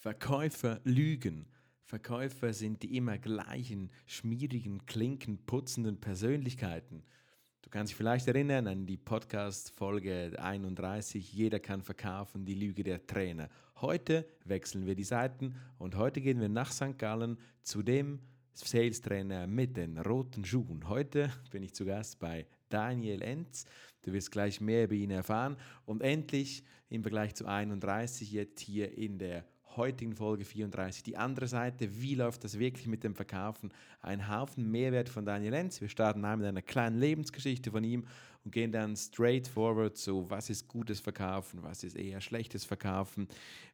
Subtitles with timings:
[0.00, 1.44] Verkäufer lügen.
[1.84, 7.02] Verkäufer sind die immer gleichen, schmierigen, klinkenputzenden Persönlichkeiten.
[7.60, 13.06] Du kannst dich vielleicht erinnern an die Podcast-Folge 31, Jeder kann verkaufen, die Lüge der
[13.06, 13.50] Trainer.
[13.82, 16.96] Heute wechseln wir die Seiten und heute gehen wir nach St.
[16.96, 18.20] Gallen zu dem
[18.54, 20.88] Sales-Trainer mit den roten Schuhen.
[20.88, 23.66] Heute bin ich zu Gast bei Daniel Enz.
[24.00, 25.58] Du wirst gleich mehr über ihn erfahren.
[25.84, 29.44] Und endlich im Vergleich zu 31 jetzt hier in der
[29.80, 32.02] heutigen Folge 34 die andere Seite.
[32.02, 33.72] Wie läuft das wirklich mit dem Verkaufen?
[34.02, 35.80] Ein Haufen Mehrwert von Daniel Enz.
[35.80, 38.04] Wir starten mit einer kleinen Lebensgeschichte von ihm
[38.44, 43.26] und gehen dann straight forward zu, was ist gutes Verkaufen, was ist eher schlechtes Verkaufen,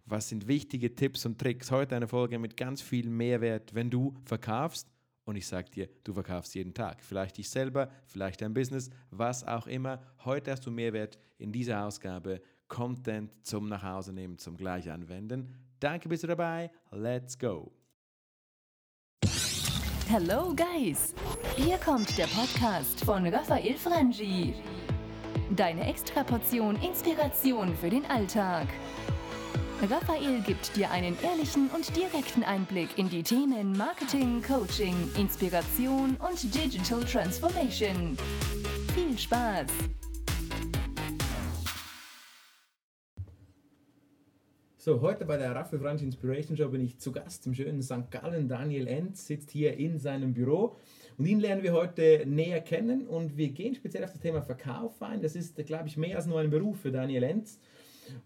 [0.05, 1.73] was sind wichtige Tipps und Tricks.
[1.73, 4.87] Heute eine Folge mit ganz viel Mehrwert, wenn du verkaufst
[5.25, 7.03] und ich sage dir, du verkaufst jeden Tag.
[7.03, 10.01] Vielleicht dich selber, vielleicht dein Business, was auch immer.
[10.25, 12.41] Heute hast du Mehrwert in dieser Ausgabe.
[12.69, 15.66] Content zum Nachhause nehmen, zum gleich anwenden.
[15.81, 16.71] Danke, bist du dabei.
[16.91, 17.73] Let's go.
[20.09, 21.15] Hello Guys!
[21.57, 24.55] Hier kommt der Podcast von Raphael Frangi.
[25.51, 28.69] Deine Extraportion Inspiration für den Alltag.
[29.91, 36.55] Raphael gibt dir einen ehrlichen und direkten Einblick in die Themen Marketing, Coaching, Inspiration und
[36.55, 38.17] Digital Transformation.
[38.95, 39.67] Viel Spaß!
[44.87, 48.09] So, heute bei der Raphael Franch Inspiration Show bin ich zu Gast im schönen St.
[48.09, 48.47] Gallen.
[48.47, 50.77] Daniel Enz sitzt hier in seinem Büro
[51.19, 55.03] und ihn lernen wir heute näher kennen und wir gehen speziell auf das Thema Verkauf
[55.03, 55.21] ein.
[55.21, 57.59] Das ist, glaube ich, mehr als nur ein Beruf für Daniel Enz.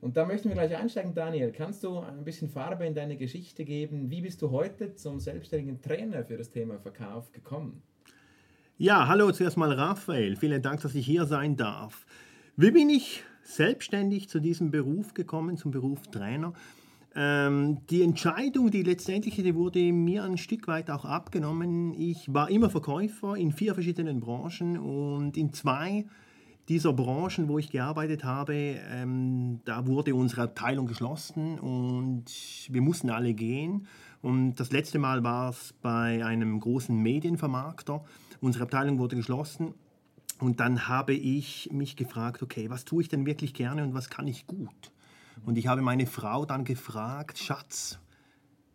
[0.02, 1.50] Und da möchten wir gleich einsteigen, Daniel.
[1.50, 4.10] Kannst du ein bisschen Farbe in deine Geschichte geben?
[4.10, 7.80] Wie bist du heute zum selbstständigen Trainer für das Thema Verkauf gekommen?
[8.76, 10.36] Ja, hallo zuerst mal Raphael.
[10.36, 12.04] Vielen Dank, dass ich hier sein darf.
[12.58, 16.52] Wie bin ich selbstständig zu diesem Beruf gekommen, zum Beruf Trainer?
[17.14, 21.92] Ähm, die Entscheidung, die letztendliche, die wurde mir ein Stück weit auch abgenommen.
[21.92, 26.06] Ich war immer Verkäufer in vier verschiedenen Branchen und in zwei
[26.68, 32.26] dieser Branchen, wo ich gearbeitet habe, ähm, da wurde unsere Abteilung geschlossen und
[32.68, 33.88] wir mussten alle gehen.
[34.22, 38.04] Und das letzte Mal war es bei einem großen Medienvermarkter.
[38.40, 39.74] Unsere Abteilung wurde geschlossen.
[40.40, 44.08] Und dann habe ich mich gefragt, okay, was tue ich denn wirklich gerne und was
[44.08, 44.90] kann ich gut?
[45.44, 47.98] Und ich habe meine Frau dann gefragt, Schatz,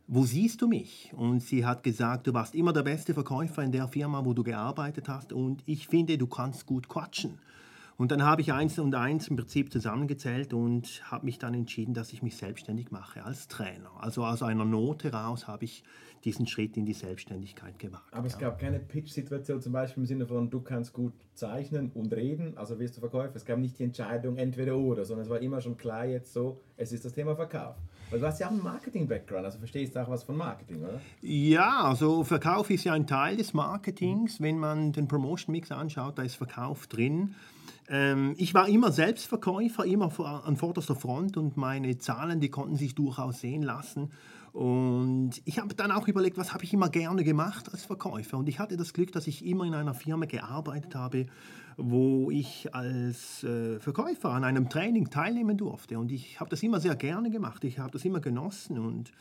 [0.07, 1.11] wo siehst du mich?
[1.15, 4.43] Und sie hat gesagt, du warst immer der beste Verkäufer in der Firma, wo du
[4.43, 7.39] gearbeitet hast und ich finde, du kannst gut quatschen.
[7.97, 11.93] Und dann habe ich eins und eins im Prinzip zusammengezählt und habe mich dann entschieden,
[11.93, 13.89] dass ich mich selbstständig mache als Trainer.
[13.99, 15.83] Also aus einer Not heraus habe ich
[16.25, 18.11] diesen Schritt in die Selbstständigkeit gewagt.
[18.11, 22.13] Aber es gab keine Pitch-Situation zum Beispiel im Sinne von, du kannst gut zeichnen und
[22.13, 23.35] reden, also wirst du Verkäufer.
[23.35, 26.59] Es gab nicht die Entscheidung entweder oder, sondern es war immer schon klar jetzt so,
[26.77, 27.75] es ist das Thema Verkauf.
[28.09, 30.99] Weil du hast ja auch einen Marketing-Background, also verstehst du auch was von Marketing, oder?
[31.21, 34.41] Ja, also Verkauf ist ja ein Teil des Marketings.
[34.41, 37.35] Wenn man den Promotion-Mix anschaut, da ist Verkauf drin.
[37.87, 40.11] Ähm, ich war immer Selbstverkäufer, immer
[40.45, 44.11] an vorderster Front und meine Zahlen, die konnten sich durchaus sehen lassen.
[44.53, 48.37] Und ich habe dann auch überlegt, was habe ich immer gerne gemacht als Verkäufer.
[48.37, 51.25] Und ich hatte das Glück, dass ich immer in einer Firma gearbeitet habe,
[51.75, 55.99] wo ich als äh, Verkäufer an einem Training teilnehmen durfte.
[55.99, 57.65] Und ich habe das immer sehr gerne gemacht.
[57.65, 59.11] Ich habe das immer genossen und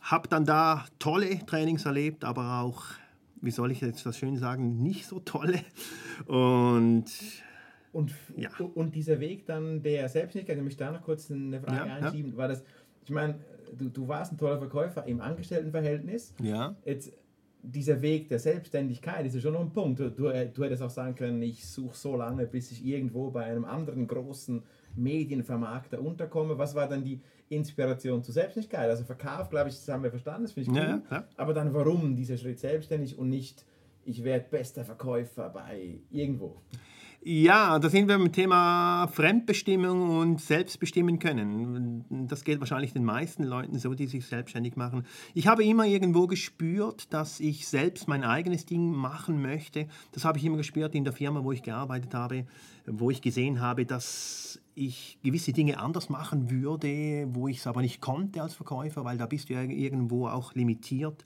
[0.00, 2.84] habe dann da tolle Trainings erlebt, aber auch,
[3.42, 5.60] wie soll ich jetzt das schön sagen, nicht so tolle.
[6.26, 7.04] Und
[7.94, 8.50] und, ja.
[8.74, 12.32] und dieser Weg dann der Selbstständigkeit, ich möchte da noch kurz eine Frage ja, einschieben,
[12.32, 12.36] ja.
[12.36, 12.64] war das,
[13.04, 13.36] ich meine,
[13.78, 16.34] du, du warst ein toller Verkäufer im Angestelltenverhältnis.
[16.42, 16.74] Ja.
[16.84, 17.12] Jetzt,
[17.62, 19.98] dieser Weg der Selbstständigkeit ist ja schon noch ein Punkt.
[19.98, 23.44] Du, du, du hättest auch sagen können, ich suche so lange, bis ich irgendwo bei
[23.44, 24.62] einem anderen großen
[24.96, 26.58] Medienvermarkter unterkomme.
[26.58, 28.90] Was war dann die Inspiration zur Selbstständigkeit?
[28.90, 31.02] Also Verkauf, glaube ich, das haben wir verstanden, das finde ich gut.
[31.10, 33.64] Ja, Aber dann warum dieser Schritt selbstständig und nicht,
[34.04, 36.60] ich werde bester Verkäufer bei irgendwo?
[37.26, 42.04] Ja, da sind wir beim Thema Fremdbestimmung und Selbstbestimmen können.
[42.28, 45.06] Das geht wahrscheinlich den meisten Leuten so, die sich selbstständig machen.
[45.32, 49.86] Ich habe immer irgendwo gespürt, dass ich selbst mein eigenes Ding machen möchte.
[50.12, 52.44] Das habe ich immer gespürt in der Firma, wo ich gearbeitet habe,
[52.84, 57.80] wo ich gesehen habe, dass ich gewisse Dinge anders machen würde, wo ich es aber
[57.80, 61.24] nicht konnte als Verkäufer, weil da bist du ja irgendwo auch limitiert.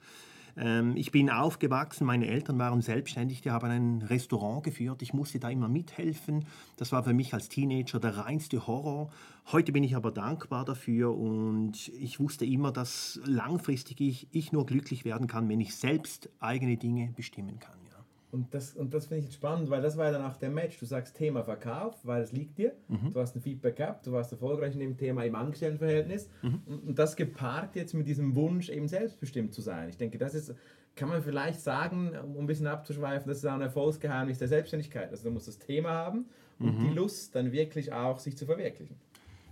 [0.58, 5.38] Ähm, ich bin aufgewachsen, meine Eltern waren selbstständig, die haben ein Restaurant geführt, ich musste
[5.38, 6.44] da immer mithelfen.
[6.76, 9.10] Das war für mich als Teenager der reinste Horror.
[9.52, 14.66] Heute bin ich aber dankbar dafür und ich wusste immer, dass langfristig ich, ich nur
[14.66, 17.87] glücklich werden kann, wenn ich selbst eigene Dinge bestimmen kann.
[18.30, 20.78] Und das, und das finde ich spannend, weil das war ja dann auch der Match.
[20.78, 22.72] Du sagst Thema Verkauf, weil es liegt dir.
[22.88, 23.12] Mhm.
[23.12, 26.28] Du hast ein Feedback gehabt, du warst erfolgreich in dem Thema im Angestelltenverhältnis.
[26.42, 26.62] Mhm.
[26.66, 29.88] Und, und, das gepaart jetzt mit diesem Wunsch, eben selbstbestimmt zu sein.
[29.88, 30.54] Ich denke, das ist,
[30.94, 35.10] kann man vielleicht sagen, um ein bisschen abzuschweifen, das ist auch ein Erfolgsgeheimnis der Selbstständigkeit.
[35.10, 36.26] Also du musst das Thema haben
[36.58, 36.84] und mhm.
[36.84, 38.96] die Lust dann wirklich auch sich zu verwirklichen.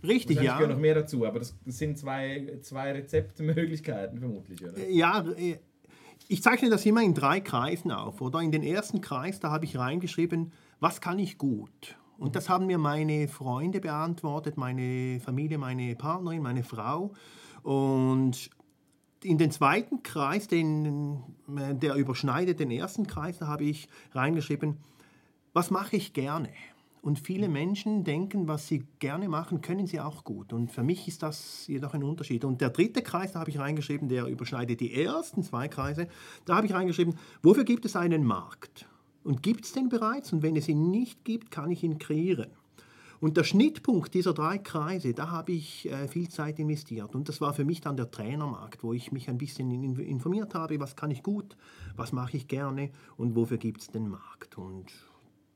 [0.03, 0.43] Richtig, ja.
[0.43, 4.89] Ich gehöre noch mehr dazu, aber das sind zwei, zwei Rezeptmöglichkeiten vermutlich, oder?
[4.89, 5.57] Ja, äh,
[6.29, 8.41] ich zeichne das immer in drei Kreisen auf, oder?
[8.41, 11.97] In den ersten Kreis, da habe ich reingeschrieben, was kann ich gut?
[12.19, 17.13] Und das haben mir meine Freunde beantwortet, meine Familie, meine Partnerin, meine Frau.
[17.63, 18.51] Und
[19.23, 24.79] in den zweiten Kreis, den, der überschneidet den ersten Kreis, da habe ich reingeschrieben,
[25.53, 26.51] was mache ich gerne?
[27.07, 30.53] Und viele Menschen denken, was sie gerne machen, können sie auch gut.
[30.53, 32.45] Und für mich ist das jedoch ein Unterschied.
[32.45, 36.09] Und der dritte Kreis, da habe ich reingeschrieben, der überschneidet die ersten zwei Kreise.
[36.47, 37.15] Da habe ich reingeschrieben,
[37.45, 38.89] wofür gibt es einen Markt?
[39.23, 40.33] Und gibt es den bereits?
[40.33, 42.51] Und wenn es ihn nicht gibt, kann ich ihn kreieren.
[43.21, 47.15] Und der Schnittpunkt dieser drei Kreise, da habe ich äh, viel Zeit investiert.
[47.15, 50.81] Und das war für mich dann der Trainermarkt, wo ich mich ein bisschen informiert habe,
[50.81, 51.57] was kann ich gut,
[51.95, 54.59] was mache ich gerne und wofür gibt es den Markt.
[54.59, 54.93] Und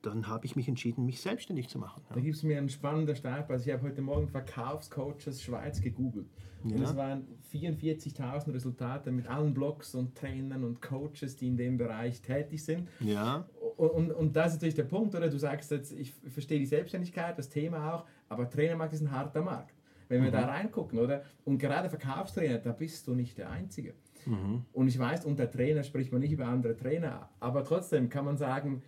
[0.03, 2.03] dann habe ich mich entschieden, mich selbstständig zu machen.
[2.09, 2.15] Ja.
[2.15, 3.51] Da gibt es mir einen spannenden Start.
[3.51, 6.29] Also ich habe heute Morgen Verkaufscoaches Schweiz gegoogelt.
[6.65, 6.77] Ja.
[6.77, 11.79] Und es waren 44.000 Resultate mit allen Blogs und Trainern und Coaches, die in dem
[11.79, 12.89] Bereich tätig sind.
[13.01, 13.47] Ja.
[13.77, 15.29] Und, und, und das ist natürlich der Punkt, oder?
[15.29, 19.43] Du sagst jetzt, ich verstehe die Selbstständigkeit, das Thema auch, aber Trainermarkt ist ein harter
[19.43, 19.75] Markt.
[20.09, 20.35] Wenn wir mhm.
[20.35, 21.23] da reingucken, oder?
[21.45, 23.95] Und gerade Verkaufstrainer, da bist du nicht der Einzige.
[24.27, 24.65] Mhm.
[24.73, 28.37] Und ich weiß, unter Trainer spricht man nicht über andere Trainer, aber trotzdem kann man
[28.37, 28.83] sagen,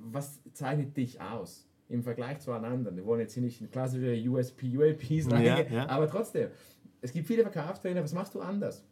[0.00, 2.96] was zeichnet dich aus im Vergleich zu anderen?
[2.96, 5.88] Wir wollen jetzt hier nicht in klassische USP, UAPs reingehen, ja, ja.
[5.88, 6.50] aber trotzdem,
[7.00, 8.84] es gibt viele Verkaufstrainer, was machst du anders?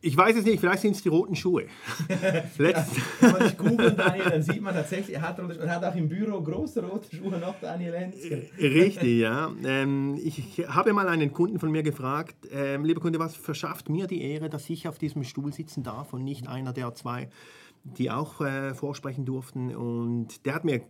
[0.00, 1.64] Ich weiß es nicht, vielleicht sind es die roten Schuhe.
[2.08, 2.86] ja,
[3.20, 6.08] wenn man sich googelt, Daniel, dann sieht man tatsächlich, er hat, er hat auch im
[6.08, 8.48] Büro große rote Schuhe noch, Daniel Henzke.
[8.58, 9.50] Richtig, ja.
[9.64, 14.06] Ähm, ich habe mal einen Kunden von mir gefragt, ähm, lieber Kunde, was verschafft mir
[14.06, 17.28] die Ehre, dass ich auf diesem Stuhl sitzen darf und nicht einer der zwei
[17.84, 19.74] die auch äh, vorsprechen durften.
[19.74, 20.82] Und der hat mir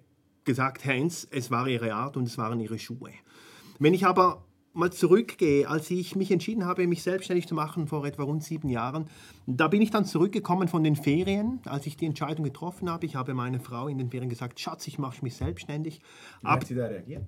[0.44, 3.10] gesagt, Herr Enz, es war Ihre Art und es waren Ihre Schuhe.
[3.78, 8.04] Wenn ich aber mal zurückgehe, als ich mich entschieden habe, mich selbstständig zu machen vor
[8.06, 9.08] etwa rund sieben Jahren,
[9.46, 13.04] da bin ich dann zurückgekommen von den Ferien, als ich die Entscheidung getroffen habe.
[13.04, 16.00] Ich habe meiner Frau in den Ferien gesagt, Schatz, ich mache mich selbstständig.
[16.40, 17.26] Wie Ab, hat sie da reagiert?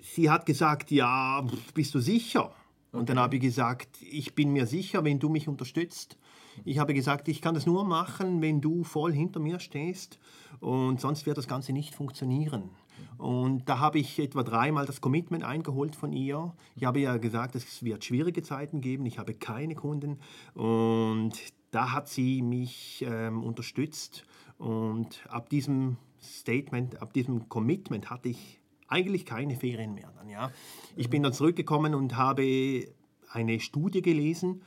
[0.00, 1.44] Sie hat gesagt, ja,
[1.74, 2.52] bist du sicher?
[2.92, 6.16] Und dann habe ich gesagt, ich bin mir sicher, wenn du mich unterstützt,
[6.64, 10.18] ich habe gesagt, ich kann das nur machen, wenn du voll hinter mir stehst
[10.60, 12.70] und sonst wird das Ganze nicht funktionieren.
[13.18, 16.54] Und da habe ich etwa dreimal das Commitment eingeholt von ihr.
[16.74, 20.18] Ich habe ja gesagt, es wird schwierige Zeiten geben, ich habe keine Kunden
[20.54, 21.32] und
[21.70, 24.24] da hat sie mich ähm, unterstützt
[24.58, 30.50] und ab diesem Statement, ab diesem Commitment hatte ich eigentlich keine Ferien mehr dann, ja.
[30.94, 32.86] Ich bin dann zurückgekommen und habe
[33.30, 34.62] eine Studie gelesen,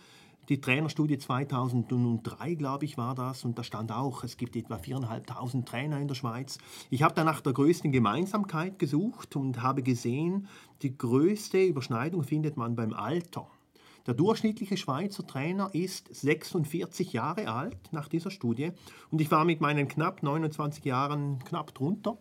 [0.50, 3.46] die Trainerstudie 2003, glaube ich, war das.
[3.46, 6.58] Und da stand auch, es gibt etwa 4.500 Trainer in der Schweiz.
[6.90, 10.48] Ich habe dann nach der größten Gemeinsamkeit gesucht und habe gesehen,
[10.82, 13.48] die größte Überschneidung findet man beim Alter.
[14.08, 18.72] Der durchschnittliche Schweizer Trainer ist 46 Jahre alt nach dieser Studie
[19.12, 22.18] und ich war mit meinen knapp 29 Jahren knapp drunter.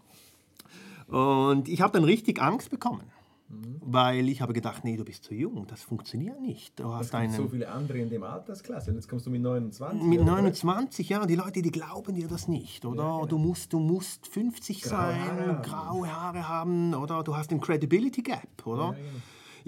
[1.06, 3.10] Und ich habe dann richtig Angst bekommen.
[3.48, 3.80] Mhm.
[3.80, 6.78] Weil ich habe gedacht, nee, du bist zu jung, das funktioniert nicht.
[6.78, 10.02] Du hast einen, so viele andere in dem Altersklasse und jetzt kommst du mit 29.
[10.02, 13.02] Mit 29, ja, die Leute, die glauben dir das nicht, oder?
[13.02, 13.26] Ja, genau.
[13.26, 17.22] du, musst, du musst 50 graue sein, Haare graue Haare haben, oder?
[17.22, 18.82] Du hast den Credibility Gap, oder?
[18.82, 19.08] Ja, genau.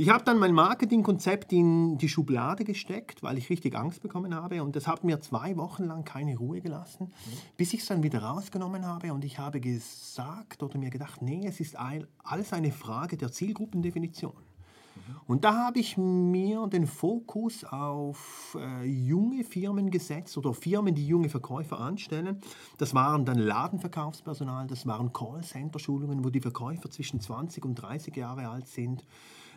[0.00, 4.62] Ich habe dann mein Marketingkonzept in die Schublade gesteckt, weil ich richtig Angst bekommen habe.
[4.62, 7.36] Und das hat mir zwei Wochen lang keine Ruhe gelassen, mhm.
[7.58, 9.12] bis ich es dann wieder rausgenommen habe.
[9.12, 14.32] Und ich habe gesagt oder mir gedacht, nee, es ist alles eine Frage der Zielgruppendefinition.
[14.32, 15.16] Mhm.
[15.26, 21.06] Und da habe ich mir den Fokus auf äh, junge Firmen gesetzt oder Firmen, die
[21.06, 22.40] junge Verkäufer anstellen.
[22.78, 28.48] Das waren dann Ladenverkaufspersonal, das waren Callcenter-Schulungen, wo die Verkäufer zwischen 20 und 30 Jahre
[28.48, 29.04] alt sind.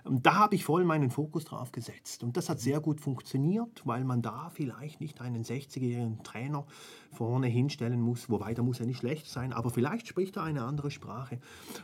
[0.03, 2.23] Und da habe ich voll meinen Fokus drauf gesetzt.
[2.23, 6.65] Und das hat sehr gut funktioniert, weil man da vielleicht nicht einen 60-jährigen Trainer
[7.11, 10.63] vorne hinstellen muss, wobei da muss er nicht schlecht sein, aber vielleicht spricht er eine
[10.63, 11.39] andere Sprache.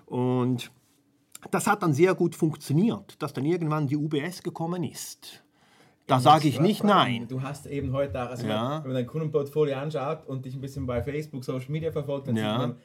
[0.06, 0.72] Und
[1.52, 5.44] das hat dann sehr gut funktioniert, dass dann irgendwann die UBS gekommen ist.
[6.08, 7.28] Da sage ich nicht nein.
[7.28, 8.80] Du hast eben heute, also ja.
[8.82, 12.36] wenn man dein Kundenportfolio anschaut und dich ein bisschen bei Facebook, Social Media verfolgt, dann
[12.36, 12.52] ja.
[12.52, 12.78] sieht man,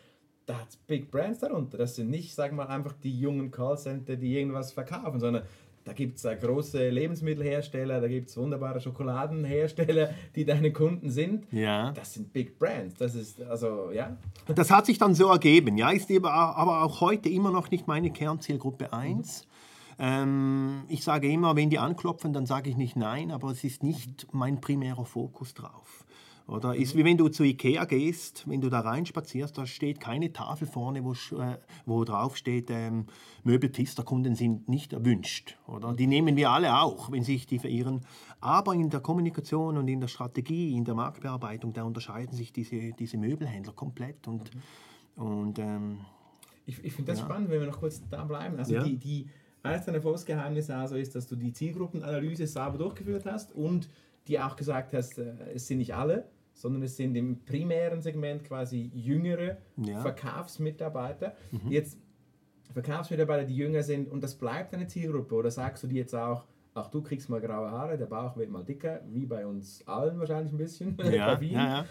[0.46, 1.78] da hat es Big Brands darunter.
[1.78, 5.44] Das sind nicht, sagen wir mal, einfach die jungen Callcenter, die irgendwas verkaufen, sondern
[5.84, 11.46] da gibt es große Lebensmittelhersteller, da gibt es wunderbare Schokoladenhersteller, die deine Kunden sind.
[11.52, 11.92] Ja.
[11.92, 12.94] Das sind Big Brands.
[12.96, 14.16] Das ist, also, ja.
[14.54, 15.76] Das hat sich dann so ergeben.
[15.76, 19.42] Ja, ist aber auch heute immer noch nicht meine Kernzielgruppe 1.
[19.42, 19.54] Mhm.
[19.98, 23.82] Ähm, ich sage immer, wenn die anklopfen, dann sage ich nicht nein, aber es ist
[23.82, 26.03] nicht mein primärer Fokus drauf.
[26.46, 30.30] Oder ist wie wenn du zu Ikea gehst, wenn du da reinspazierst, da steht keine
[30.30, 33.06] Tafel vorne, wo, äh, wo drauf steht, ähm,
[33.44, 35.56] Möbelpisterkunden sind nicht erwünscht.
[35.66, 35.94] Oder?
[35.94, 38.02] Die nehmen wir alle auch, wenn sich die verirren.
[38.42, 42.92] Aber in der Kommunikation und in der Strategie, in der Marktbearbeitung, da unterscheiden sich diese,
[42.92, 44.28] diese Möbelhändler komplett.
[44.28, 44.50] Und,
[45.16, 46.00] und, ähm,
[46.66, 47.24] ich ich finde das ja.
[47.24, 48.58] spannend, wenn wir noch kurz da bleiben.
[48.58, 48.82] Also ja.
[48.82, 49.30] die, die,
[49.62, 53.88] eines deiner Erfolgsgeheimnisse also ist, dass du die Zielgruppenanalyse sauber durchgeführt hast und
[54.28, 58.44] dir auch gesagt hast, äh, es sind nicht alle, sondern es sind im primären Segment
[58.44, 60.00] quasi jüngere ja.
[60.00, 61.34] Verkaufsmitarbeiter.
[61.50, 61.70] Mhm.
[61.70, 61.98] Jetzt
[62.72, 66.44] Verkaufsmitarbeiter, die jünger sind und das bleibt eine Zielgruppe oder sagst du dir jetzt auch,
[66.74, 70.18] ach du kriegst mal graue Haare, der Bauch wird mal dicker, wie bei uns allen
[70.18, 70.96] wahrscheinlich ein bisschen.
[71.12, 71.84] Ja, ja.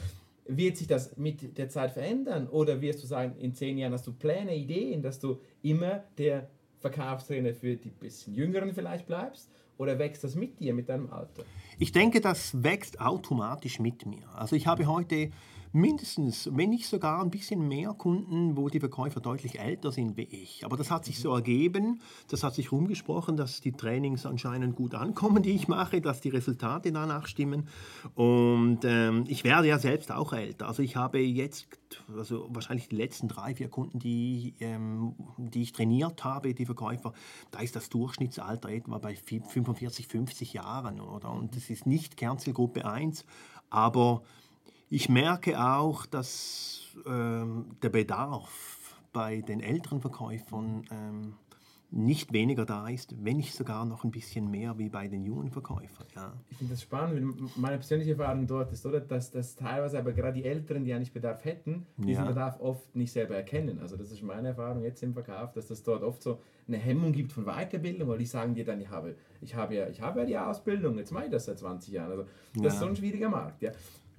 [0.46, 4.06] Wird sich das mit der Zeit verändern oder wirst du sagen, in zehn Jahren hast
[4.08, 6.50] du Pläne, Ideen, dass du immer der
[6.84, 9.50] Verkaufstrainer für die bisschen Jüngeren vielleicht bleibst?
[9.78, 11.44] Oder wächst das mit dir, mit deinem Alter?
[11.80, 14.28] Ich denke, das wächst automatisch mit mir.
[14.36, 15.32] Also ich habe heute
[15.74, 20.24] mindestens, wenn nicht sogar ein bisschen mehr Kunden, wo die Verkäufer deutlich älter sind wie
[20.24, 20.64] ich.
[20.64, 22.00] Aber das hat sich so ergeben,
[22.30, 26.30] das hat sich rumgesprochen, dass die Trainings anscheinend gut ankommen, die ich mache, dass die
[26.30, 27.68] Resultate danach stimmen.
[28.14, 30.68] Und ähm, ich werde ja selbst auch älter.
[30.68, 31.68] Also ich habe jetzt,
[32.16, 37.14] also wahrscheinlich die letzten drei, vier Kunden, die, ähm, die ich trainiert habe, die Verkäufer,
[37.50, 41.02] da ist das Durchschnittsalter etwa bei 45, 50 Jahren.
[41.02, 41.32] Oder?
[41.32, 43.26] Und das ist nicht Kernzielgruppe 1,
[43.72, 44.22] aber
[44.94, 51.34] ich merke auch, dass ähm, der Bedarf bei den älteren Verkäufern ähm,
[51.90, 55.50] nicht weniger da ist, wenn nicht sogar noch ein bisschen mehr wie bei den jungen
[55.50, 56.06] Verkäufern.
[56.16, 56.34] Ja.
[56.50, 57.58] Ich finde das spannend.
[57.58, 61.14] Meine persönliche Erfahrung dort ist, oder, dass, dass teilweise aber gerade die Älteren, die eigentlich
[61.14, 62.26] Bedarf hätten, diesen ja.
[62.26, 63.80] Bedarf oft nicht selber erkennen.
[63.80, 67.14] Also das ist meine Erfahrung jetzt im Verkauf, dass das dort oft so eine Hemmung
[67.14, 70.20] gibt von Weiterbildung, weil die sagen dir dann, ich habe, ich habe, ja, ich habe
[70.20, 72.12] ja die Ausbildung, jetzt mache ich das seit 20 Jahren.
[72.12, 72.70] Also das ja.
[72.70, 73.62] ist so ein schwieriger Markt.
[73.64, 73.72] Ja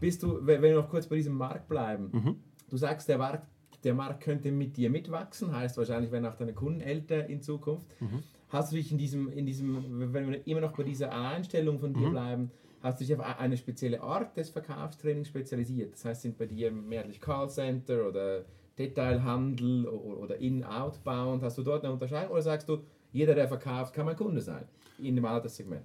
[0.04, 2.36] bist du, wenn wir noch kurz bei diesem Markt bleiben, mhm.
[2.68, 3.46] du sagst, der Markt,
[3.84, 7.86] der Markt könnte mit dir mitwachsen, heißt wahrscheinlich, wenn auch deine Kunden älter in Zukunft.
[8.02, 8.22] Mhm.
[8.50, 11.94] Hast du dich in diesem, in diesem, wenn wir immer noch bei dieser Einstellung von
[11.94, 12.10] dir mhm.
[12.10, 12.50] bleiben,
[12.82, 15.94] hast du dich auf eine spezielle Art des Verkaufstrainings spezialisiert?
[15.94, 18.44] Das heißt, sind bei dir mehrheitlich Callcenter oder
[18.78, 21.42] Detailhandel oder In-Outbound?
[21.42, 24.64] Hast du dort eine Unterscheidung oder sagst du, jeder, der verkauft, kann mein Kunde sein
[24.98, 25.82] in dem Alterssegment?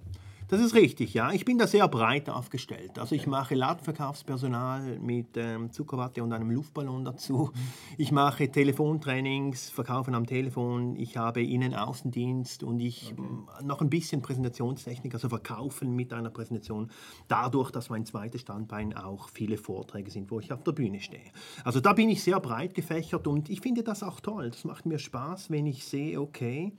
[0.50, 1.30] Das ist richtig, ja.
[1.30, 2.98] Ich bin da sehr breit aufgestellt.
[2.98, 7.52] Also ich mache Ladenverkaufspersonal mit ähm, Zuckerwatte und einem Luftballon dazu.
[7.98, 10.96] Ich mache Telefontrainings, Verkaufen am Telefon.
[10.96, 13.64] Ich habe Innen-Außendienst und ich okay.
[13.64, 16.90] noch ein bisschen Präsentationstechnik, also Verkaufen mit einer Präsentation.
[17.28, 21.30] Dadurch, dass mein zweites Standbein auch viele Vorträge sind, wo ich auf der Bühne stehe.
[21.62, 24.50] Also da bin ich sehr breit gefächert und ich finde das auch toll.
[24.50, 26.72] Das macht mir Spaß, wenn ich sehe, okay,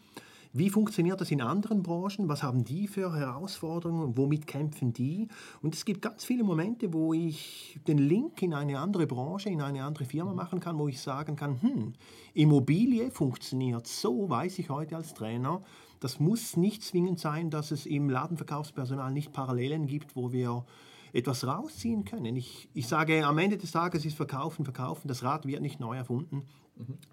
[0.54, 2.28] wie funktioniert das in anderen Branchen?
[2.28, 4.18] Was haben die für Herausforderungen?
[4.18, 5.30] Womit kämpfen die?
[5.62, 9.62] Und es gibt ganz viele Momente, wo ich den Link in eine andere Branche, in
[9.62, 11.94] eine andere Firma machen kann, wo ich sagen kann, hm,
[12.34, 15.62] Immobilie funktioniert so, weiß ich heute als Trainer.
[16.02, 20.66] Das muss nicht zwingend sein, dass es im Ladenverkaufspersonal nicht Parallelen gibt, wo wir
[21.14, 22.36] etwas rausziehen können.
[22.36, 25.08] Ich, ich sage, am Ende des Tages ist Verkaufen, Verkaufen.
[25.08, 26.44] Das Rad wird nicht neu erfunden.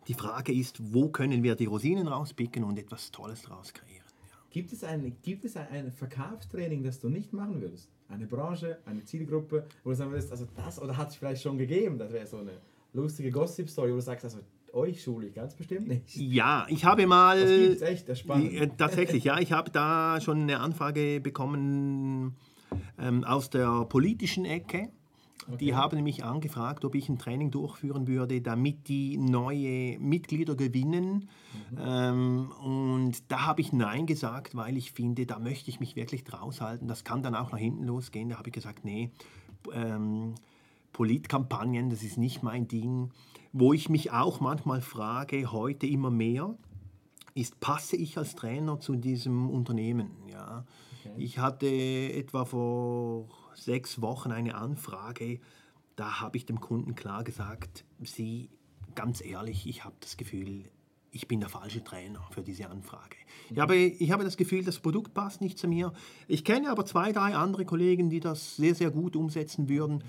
[0.07, 4.05] Die Frage ist, wo können wir die Rosinen rauspicken und etwas Tolles daraus kreieren?
[4.31, 4.37] Ja.
[4.51, 7.91] Gibt es, ein, gibt es ein Verkaufstraining, das du nicht machen würdest?
[8.09, 11.59] Eine Branche, eine Zielgruppe, wo du sagen würdest, also das oder hat es vielleicht schon
[11.59, 11.99] gegeben?
[11.99, 12.53] Das wäre so eine
[12.93, 14.39] lustige Gossip-Story, wo du sagst, also
[14.73, 16.17] euch schule ich ganz bestimmt nicht.
[16.17, 17.41] Ja, ich habe mal.
[17.41, 18.79] Das gibt's echt, das spannend.
[18.79, 22.37] Tatsächlich, ja, ich habe da schon eine Anfrage bekommen
[22.99, 24.91] ähm, aus der politischen Ecke.
[25.49, 25.57] Okay.
[25.57, 31.31] Die haben mich angefragt, ob ich ein Training durchführen würde, damit die neue Mitglieder gewinnen.
[31.71, 31.78] Mhm.
[31.81, 36.25] Ähm, und da habe ich Nein gesagt, weil ich finde, da möchte ich mich wirklich
[36.25, 36.87] draus halten.
[36.87, 38.28] Das kann dann auch nach hinten losgehen.
[38.28, 39.11] Da habe ich gesagt, nee,
[39.73, 40.35] ähm,
[40.93, 43.11] Politkampagnen, das ist nicht mein Ding.
[43.52, 46.55] Wo ich mich auch manchmal frage, heute immer mehr,
[47.35, 50.11] ist, passe ich als Trainer zu diesem Unternehmen?
[50.31, 50.67] Ja.
[51.05, 51.14] Okay.
[51.17, 53.28] Ich hatte etwa vor
[53.59, 55.41] sechs Wochen eine Anfrage.
[55.97, 58.50] Da habe ich dem Kunden klar gesagt, Sie,
[58.95, 60.65] ganz ehrlich, ich habe das Gefühl,
[61.11, 63.17] ich bin der falsche Trainer für diese Anfrage.
[63.50, 63.61] Ich mhm.
[63.61, 65.93] habe, ich habe das Gefühl, das Produkt passt nicht zu mir.
[66.27, 70.05] Ich kenne aber zwei, drei andere Kollegen, die das sehr, sehr gut umsetzen würden.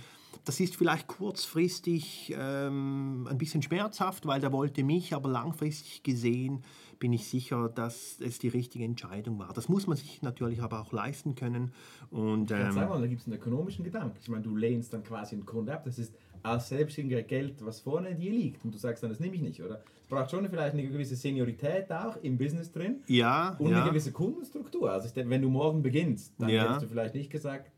[0.46, 6.64] Das ist vielleicht kurzfristig ähm, ein bisschen schmerzhaft, weil der wollte mich, aber langfristig gesehen
[7.00, 9.54] bin ich sicher, dass es die richtige Entscheidung war.
[9.54, 11.72] Das muss man sich natürlich aber auch leisten können.
[12.12, 14.18] Und, ähm, sagen wir, da gibt es einen ökonomischen Gedanken.
[14.22, 15.84] Ich meine, du lehnst dann quasi einen Kunde ab.
[15.86, 16.14] Das ist
[16.44, 18.64] als Selbstständiger Geld, was vorne dir liegt.
[18.64, 19.84] Und du sagst dann, das nehme ich nicht, oder?
[20.02, 22.98] Es braucht schon vielleicht eine gewisse Seniorität auch im Business drin.
[23.08, 23.56] Ja.
[23.60, 23.82] Und ja.
[23.82, 24.92] eine gewisse Kundenstruktur.
[24.92, 26.64] Also denke, wenn du morgen beginnst, dann ja.
[26.64, 27.72] hättest du vielleicht nicht gesagt,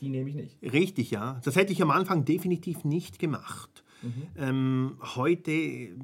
[0.00, 0.56] die nehme ich nicht.
[0.62, 1.40] Richtig, ja.
[1.44, 3.84] Das hätte ich am Anfang definitiv nicht gemacht.
[4.02, 4.22] Mhm.
[4.36, 5.96] Ähm, heute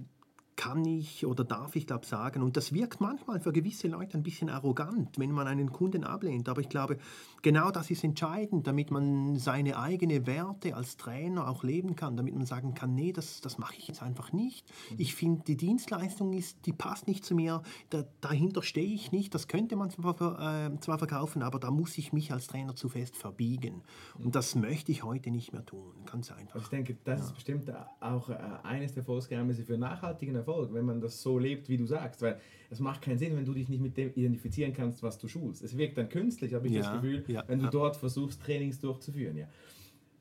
[0.56, 4.22] kann ich oder darf ich, glaube sagen, und das wirkt manchmal für gewisse Leute ein
[4.22, 6.98] bisschen arrogant, wenn man einen Kunden ablehnt, aber ich glaube,
[7.42, 12.34] genau das ist entscheidend, damit man seine eigenen Werte als Trainer auch leben kann, damit
[12.34, 14.66] man sagen kann, nee, das, das mache ich jetzt einfach nicht.
[14.96, 19.34] Ich finde, die Dienstleistung ist, die passt nicht zu mir, da, dahinter stehe ich nicht,
[19.34, 22.88] das könnte man zwar, äh, zwar verkaufen, aber da muss ich mich als Trainer zu
[22.88, 23.82] fest verbiegen.
[24.18, 26.54] Und das möchte ich heute nicht mehr tun, ganz einfach.
[26.54, 27.26] Also ich denke, das ja.
[27.26, 31.68] ist bestimmt auch äh, eines der Erfolgsgeheimnisse für nachhaltigen Erfolg, wenn man das so lebt,
[31.68, 32.22] wie du sagst.
[32.22, 32.38] Weil
[32.70, 35.62] es macht keinen Sinn, wenn du dich nicht mit dem identifizieren kannst, was du schulst.
[35.62, 37.70] Es wirkt dann künstlich, habe ich ja, das Gefühl, ja, wenn du ja.
[37.70, 39.36] dort versuchst, Trainings durchzuführen.
[39.36, 39.48] Ja.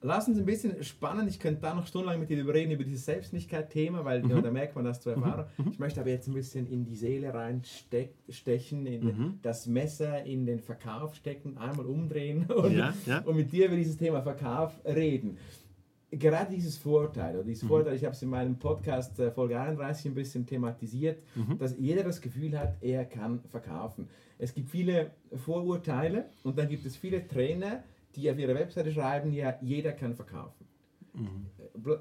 [0.06, 3.06] Lass uns ein bisschen spannend, ich könnte da noch stundenlang mit dir reden über dieses
[3.06, 4.44] Selbstständigkeit-Thema, weil mhm.
[4.44, 5.46] da merkt man das zu erfahren.
[5.58, 5.72] Mhm.
[5.72, 9.40] Ich möchte aber jetzt ein bisschen in die Seele reinstechen, in mhm.
[9.42, 13.20] das Messer in den Verkauf stecken, einmal umdrehen und, ja, ja.
[13.20, 15.38] und mit dir über dieses Thema Verkauf reden
[16.18, 17.68] gerade dieses Vorurteil, oder dieses mhm.
[17.68, 21.58] Vorurteil, ich habe es in meinem Podcast äh, Folge 31 ein bisschen thematisiert, mhm.
[21.58, 24.08] dass jeder das Gefühl hat, er kann verkaufen.
[24.38, 27.84] Es gibt viele Vorurteile und dann gibt es viele Trainer,
[28.16, 30.66] die auf ihrer Webseite schreiben, ja, jeder kann verkaufen.
[31.14, 31.48] Mhm.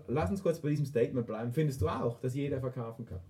[0.08, 1.52] Lass uns kurz bei diesem Statement bleiben.
[1.52, 3.20] Findest du auch, dass jeder verkaufen kann?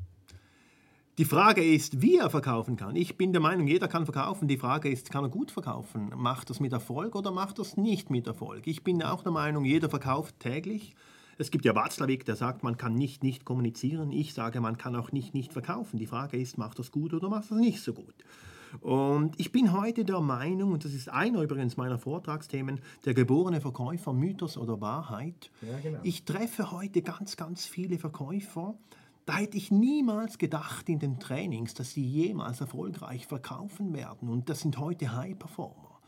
[1.19, 2.97] Die Frage ist, wie er verkaufen kann.
[2.97, 4.49] Ich bin der Meinung, jeder kann verkaufen.
[4.49, 6.11] Die Frage ist, kann er gut verkaufen?
[6.17, 8.67] Macht er es mit Erfolg oder macht er es nicht mit Erfolg?
[8.67, 10.95] Ich bin auch der Meinung, jeder verkauft täglich.
[11.37, 14.11] Es gibt ja Watzlawick, der sagt, man kann nicht nicht kommunizieren.
[14.11, 15.99] Ich sage, man kann auch nicht nicht verkaufen.
[15.99, 18.15] Die Frage ist, macht er es gut oder macht er es nicht so gut?
[18.81, 23.61] Und ich bin heute der Meinung, und das ist einer übrigens meiner Vortragsthemen, der geborene
[23.61, 25.51] Verkäufer, Mythos oder Wahrheit.
[25.61, 25.99] Ja, genau.
[26.05, 28.75] Ich treffe heute ganz, ganz viele Verkäufer,
[29.27, 34.29] da hätte ich niemals gedacht in den Trainings, dass sie jemals erfolgreich verkaufen werden.
[34.29, 36.01] Und das sind heute High-Performer.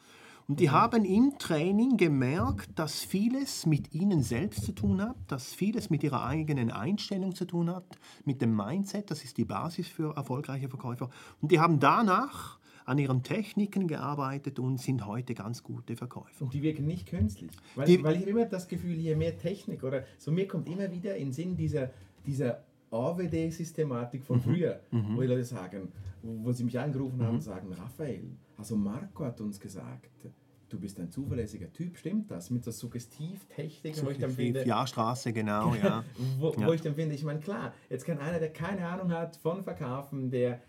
[0.46, 0.72] Und die mhm.
[0.72, 6.02] haben im Training gemerkt, dass vieles mit ihnen selbst zu tun hat, dass vieles mit
[6.02, 10.68] ihrer eigenen Einstellung zu tun hat, mit dem Mindset, das ist die Basis für erfolgreiche
[10.68, 11.08] Verkäufer.
[11.40, 16.42] Und die haben danach an ihren Techniken gearbeitet und sind heute ganz gute Verkäufer.
[16.42, 17.50] Und die wirken nicht künstlich.
[17.74, 20.90] Weil, die, weil ich immer das Gefühl, je mehr Technik oder so mir kommt immer
[20.90, 21.90] wieder in Sinn dieser,
[22.26, 22.62] dieser
[22.94, 24.42] AWD-Systematik von mhm.
[24.42, 25.16] früher, mhm.
[25.16, 27.40] wo die Leute sagen, wo, sie mich angerufen haben, mhm.
[27.40, 30.26] sagen, Raphael, also Marco hat uns gesagt,
[30.68, 32.50] du bist ein zuverlässiger Typ, stimmt das?
[32.50, 34.66] Mit der Suggestivtechnik, wo ich dann finde...
[34.66, 36.04] Ja, Straße, genau, ja.
[36.38, 36.66] wo, ja.
[36.66, 39.62] wo ich dann finde, ich meine, klar, jetzt kann einer, der keine Ahnung hat von
[39.62, 40.60] Verkaufen, der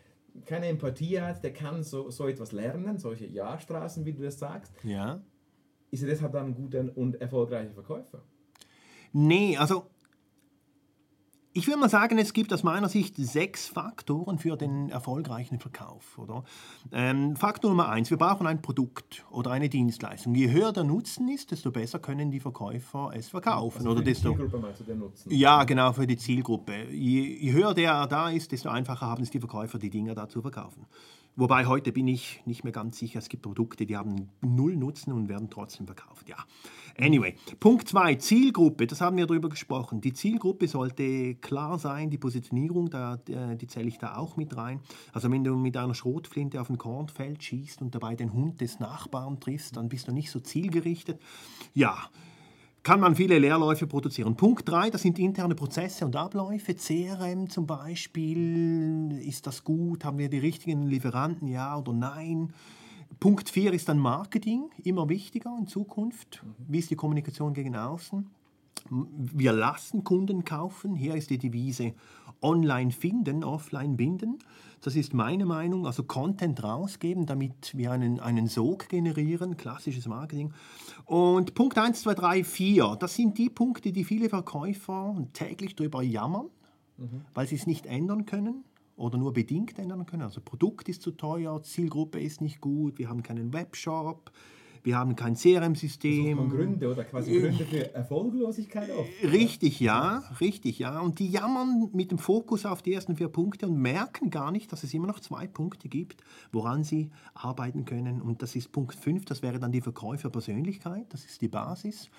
[0.45, 4.73] keine Empathie hat, der kann so, so etwas lernen, solche Ja-Straßen, wie du das sagst.
[4.83, 5.21] Ja.
[5.91, 8.21] Ist er deshalb dann ein guter und erfolgreicher Verkäufer?
[9.13, 9.85] Nee, also
[11.57, 16.17] ich würde mal sagen, es gibt aus meiner Sicht sechs Faktoren für den erfolgreichen Verkauf.
[16.17, 16.43] Oder?
[16.91, 20.35] Ähm, Faktor Nummer eins, wir brauchen ein Produkt oder eine Dienstleistung.
[20.35, 23.77] Je höher der Nutzen ist, desto besser können die Verkäufer es verkaufen.
[23.77, 25.31] Also oder für desto, die Zielgruppe meinst du den Nutzen?
[25.31, 26.91] Ja, genau, für die Zielgruppe.
[26.91, 30.27] Je, je höher der da ist, desto einfacher haben es die Verkäufer, die Dinge da
[30.27, 30.85] zu verkaufen.
[31.37, 35.11] Wobei heute bin ich nicht mehr ganz sicher, es gibt Produkte, die haben null Nutzen
[35.11, 36.29] und werden trotzdem verkauft.
[36.29, 36.37] Ja.
[36.97, 39.99] Anyway, Punkt 2, Zielgruppe, das haben wir darüber gesprochen.
[39.99, 44.55] Die Zielgruppe sollte klar sein, die Positionierung, da, äh, die zähle ich da auch mit
[44.55, 44.79] rein.
[45.11, 48.79] Also wenn du mit einer Schrotflinte auf ein Kornfeld schießt und dabei den Hund des
[48.79, 51.21] Nachbarn triffst, dann bist du nicht so zielgerichtet.
[51.73, 52.09] Ja,
[52.85, 54.35] kann man viele Leerläufe produzieren.
[54.35, 56.75] Punkt 3, das sind interne Prozesse und Abläufe.
[56.75, 60.05] CRM zum Beispiel, ist das gut?
[60.05, 62.53] Haben wir die richtigen Lieferanten, ja oder nein?
[63.19, 66.43] Punkt 4 ist dann Marketing, immer wichtiger in Zukunft.
[66.67, 68.29] Wie ist die Kommunikation gegen außen?
[68.91, 70.93] Wir lassen Kunden kaufen.
[70.93, 71.95] Hier ist die Devise
[72.43, 74.37] online finden, offline binden.
[74.81, 75.87] Das ist meine Meinung.
[75.87, 80.53] Also Content rausgeben, damit wir einen, einen Sog generieren, klassisches Marketing.
[81.05, 86.01] Und Punkt 1, 2, 3, 4, das sind die Punkte, die viele Verkäufer täglich darüber
[86.01, 86.49] jammern,
[86.97, 87.21] mhm.
[87.33, 88.63] weil sie es nicht ändern können
[88.95, 90.23] oder nur bedingt ändern können.
[90.23, 94.31] Also Produkt ist zu teuer, Zielgruppe ist nicht gut, wir haben keinen Webshop,
[94.85, 96.49] wir haben kein CRM-System.
[96.49, 99.09] Gründe oder quasi Gründe für Erfolglosigkeit oft.
[99.23, 100.99] Richtig, ja, richtig, ja.
[100.99, 104.71] Und die jammern mit dem Fokus auf die ersten vier Punkte und merken gar nicht,
[104.71, 108.21] dass es immer noch zwei Punkte gibt, woran sie arbeiten können.
[108.21, 112.09] Und das ist Punkt 5, das wäre dann die Verkäuferpersönlichkeit, das ist die Basis.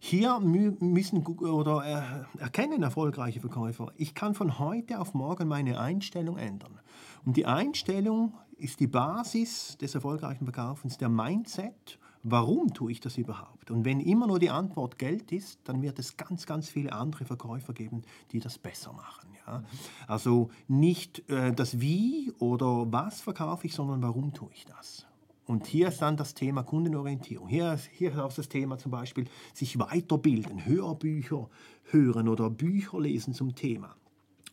[0.00, 5.78] Hier mü- müssen oder äh, erkennen erfolgreiche Verkäufer, ich kann von heute auf morgen meine
[5.78, 6.80] Einstellung ändern.
[7.24, 11.98] Und die Einstellung ist die Basis des erfolgreichen Verkaufens, der Mindset.
[12.24, 13.70] Warum tue ich das überhaupt?
[13.70, 17.24] Und wenn immer nur die Antwort Geld ist, dann wird es ganz, ganz viele andere
[17.24, 19.28] Verkäufer geben, die das besser machen.
[19.46, 19.62] Ja?
[20.08, 25.06] Also nicht äh, das Wie oder was verkaufe ich, sondern warum tue ich das?
[25.46, 27.48] Und hier ist dann das Thema Kundenorientierung.
[27.48, 31.48] Hier, ist- hier ist auch das Thema zum Beispiel sich weiterbilden, Hörbücher
[31.84, 33.94] hören oder Bücher lesen zum Thema.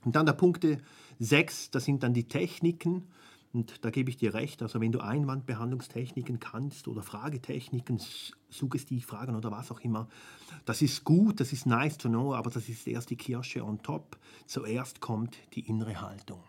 [0.05, 0.65] Und dann der Punkt
[1.19, 3.07] 6, das sind dann die Techniken.
[3.55, 8.01] Und da gebe ich dir recht, also wenn du Einwandbehandlungstechniken kannst oder Fragetechniken,
[8.49, 10.09] Suggestivfragen oder was auch immer,
[10.65, 13.81] das ist gut, das ist nice to know, aber das ist erst die Kirsche on
[13.81, 14.17] top.
[14.45, 16.43] Zuerst kommt die innere Haltung.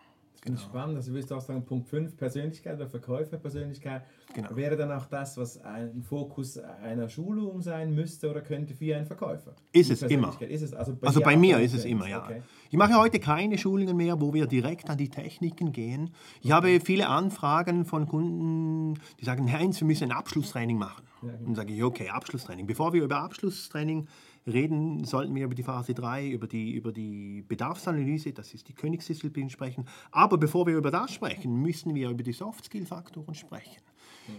[0.45, 0.95] Ich spannend.
[0.95, 4.55] Also würdest du auch sagen, Punkt 5, Persönlichkeit oder Verkäuferpersönlichkeit, Genau.
[4.55, 9.05] wäre dann auch das, was ein Fokus einer Schulung sein müsste oder könnte für einen
[9.05, 9.55] Verkäufer?
[9.71, 10.39] Ist es immer.
[10.41, 12.23] Ist es, also bei, Also bei mir ist es immer, ja.
[12.23, 12.41] Okay.
[12.69, 16.11] Ich mache heute keine Schulungen mehr, wo wir direkt an die Techniken gehen.
[16.41, 21.03] Ich habe viele Anfragen von Kunden, die sagen, Heinz, wir müssen ein Abschlusstraining machen.
[21.21, 22.67] Und dann sage ich, okay, Abschlusstraining.
[22.67, 24.07] Bevor wir über Abschlusstraining
[24.47, 28.73] reden, sollten wir über die Phase 3, über die, über die Bedarfsanalyse, das ist die
[28.73, 29.85] Königsdisziplin, sprechen.
[30.11, 33.81] Aber bevor wir über das sprechen, müssen wir über die Soft-Skill-Faktoren sprechen.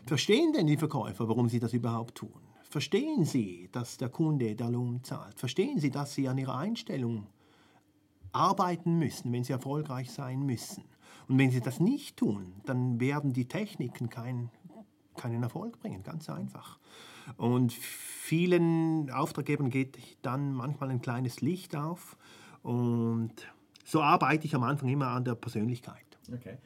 [0.07, 2.41] Verstehen denn die Verkäufer, warum sie das überhaupt tun?
[2.63, 5.39] Verstehen sie, dass der Kunde der Lohn zahlt?
[5.39, 7.27] Verstehen sie, dass sie an ihrer Einstellung
[8.33, 10.85] arbeiten müssen, wenn sie erfolgreich sein müssen?
[11.29, 14.51] Und wenn sie das nicht tun, dann werden die Techniken kein,
[15.17, 16.79] keinen Erfolg bringen, ganz einfach.
[17.37, 22.17] Und vielen Auftraggebern geht dann manchmal ein kleines Licht auf.
[22.63, 23.33] Und
[23.85, 26.05] so arbeite ich am Anfang immer an der Persönlichkeit.
[26.33, 26.59] Okay.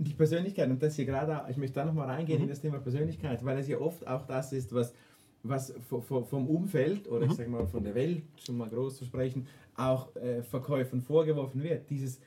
[0.00, 2.44] Die Persönlichkeit, und das hier gerade, ich möchte da nochmal reingehen Mhm.
[2.44, 4.94] in das Thema Persönlichkeit, weil es ja oft auch das ist, was,
[5.42, 7.30] was vo- vo- vom Umfeld oder Mhm.
[7.32, 11.62] ich sage mal von der Welt, schon mal groß zu sprechen, auch äh, Verkäufern vorgeworfen
[11.64, 11.90] wird.
[11.90, 12.20] Dieses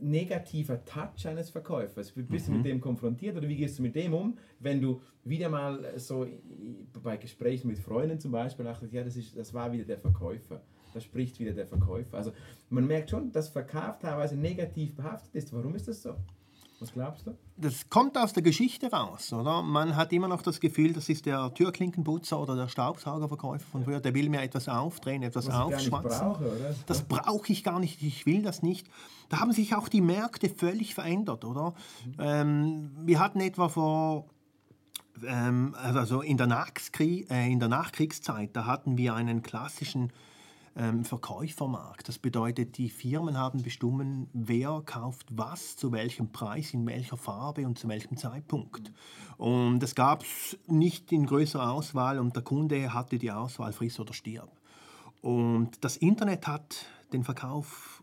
[0.00, 2.12] negativer Touch eines Verkäufers.
[2.12, 2.56] Bist du Mhm.
[2.58, 6.26] mit dem konfrontiert oder wie gehst du mit dem um, wenn du wieder mal so
[7.02, 10.62] bei Gesprächen mit Freunden zum Beispiel dachtest, ja, das, ist, das war wieder der Verkäufer.
[10.94, 12.16] Da spricht wieder der Verkäufer.
[12.16, 12.32] Also
[12.70, 15.52] man merkt schon, dass Verkauf teilweise negativ behaftet ist.
[15.52, 16.14] Warum ist das so?
[16.80, 17.36] Was glaubst du?
[17.60, 19.62] das kommt aus der Geschichte raus, oder?
[19.62, 24.00] Man hat immer noch das Gefühl, das ist der Türklinkenputzer oder der Staubsaugerverkäufer von früher,
[24.00, 26.28] der will mir etwas aufdrehen, etwas Was ich gar nicht aufschwatzen.
[26.28, 26.74] brauche, oder?
[26.86, 28.86] Das brauche ich gar nicht, ich will das nicht.
[29.28, 31.74] Da haben sich auch die Märkte völlig verändert, oder?
[32.18, 34.26] Ähm, wir hatten etwa vor,
[35.26, 40.12] ähm, also in der, Nachkrieg, äh, in der Nachkriegszeit, da hatten wir einen klassischen
[40.78, 42.08] ähm, Verkäufermarkt.
[42.08, 47.66] Das bedeutet, die Firmen haben bestimmt, wer kauft was, zu welchem Preis, in welcher Farbe
[47.66, 48.92] und zu welchem Zeitpunkt.
[49.36, 53.98] Und das gab es nicht in größerer Auswahl und der Kunde hatte die Auswahl, friss
[53.98, 54.50] oder stirb.
[55.20, 58.02] Und das Internet hat den Verkauf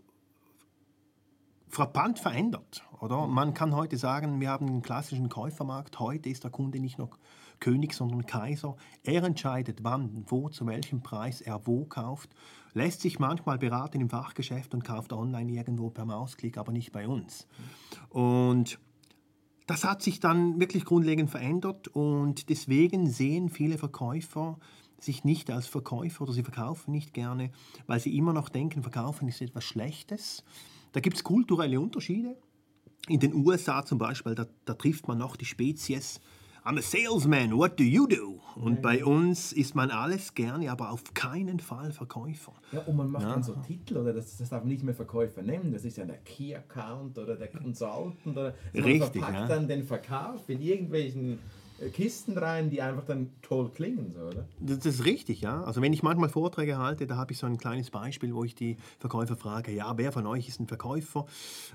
[1.69, 2.83] frappant verändert.
[2.99, 3.25] Oder?
[3.27, 5.99] Man kann heute sagen, wir haben einen klassischen Käufermarkt.
[5.99, 7.17] Heute ist der Kunde nicht noch
[7.59, 8.75] König, sondern Kaiser.
[9.03, 12.29] Er entscheidet, wann, wo, zu welchem Preis er wo kauft.
[12.75, 17.07] Lässt sich manchmal beraten im Fachgeschäft und kauft online irgendwo per Mausklick, aber nicht bei
[17.07, 17.47] uns.
[18.09, 18.79] Und
[19.65, 24.59] das hat sich dann wirklich grundlegend verändert und deswegen sehen viele Verkäufer
[24.99, 27.51] sich nicht als Verkäufer oder sie verkaufen nicht gerne,
[27.87, 30.43] weil sie immer noch denken, verkaufen ist etwas Schlechtes.
[30.91, 32.37] Da gibt es kulturelle Unterschiede.
[33.07, 36.19] In den USA zum Beispiel, da, da trifft man noch die Spezies
[36.67, 38.41] I'm a salesman, what do you do?
[38.55, 42.53] Und bei uns ist man alles gerne, aber auf keinen Fall Verkäufer.
[42.71, 45.43] Ja, und man macht dann so Titel, oder das, das darf man nicht mehr Verkäufer
[45.43, 48.15] nennen, das ist ja der Key Account oder der Consultant.
[48.25, 49.47] Oder, man Richtig, verpackt ja.
[49.47, 51.37] dann den Verkauf in irgendwelchen
[51.93, 54.47] Kisten rein, die einfach dann toll klingen, so, oder?
[54.59, 55.61] Das ist richtig, ja.
[55.63, 58.55] Also wenn ich manchmal Vorträge halte, da habe ich so ein kleines Beispiel, wo ich
[58.55, 61.25] die Verkäufer frage, ja, wer von euch ist ein Verkäufer?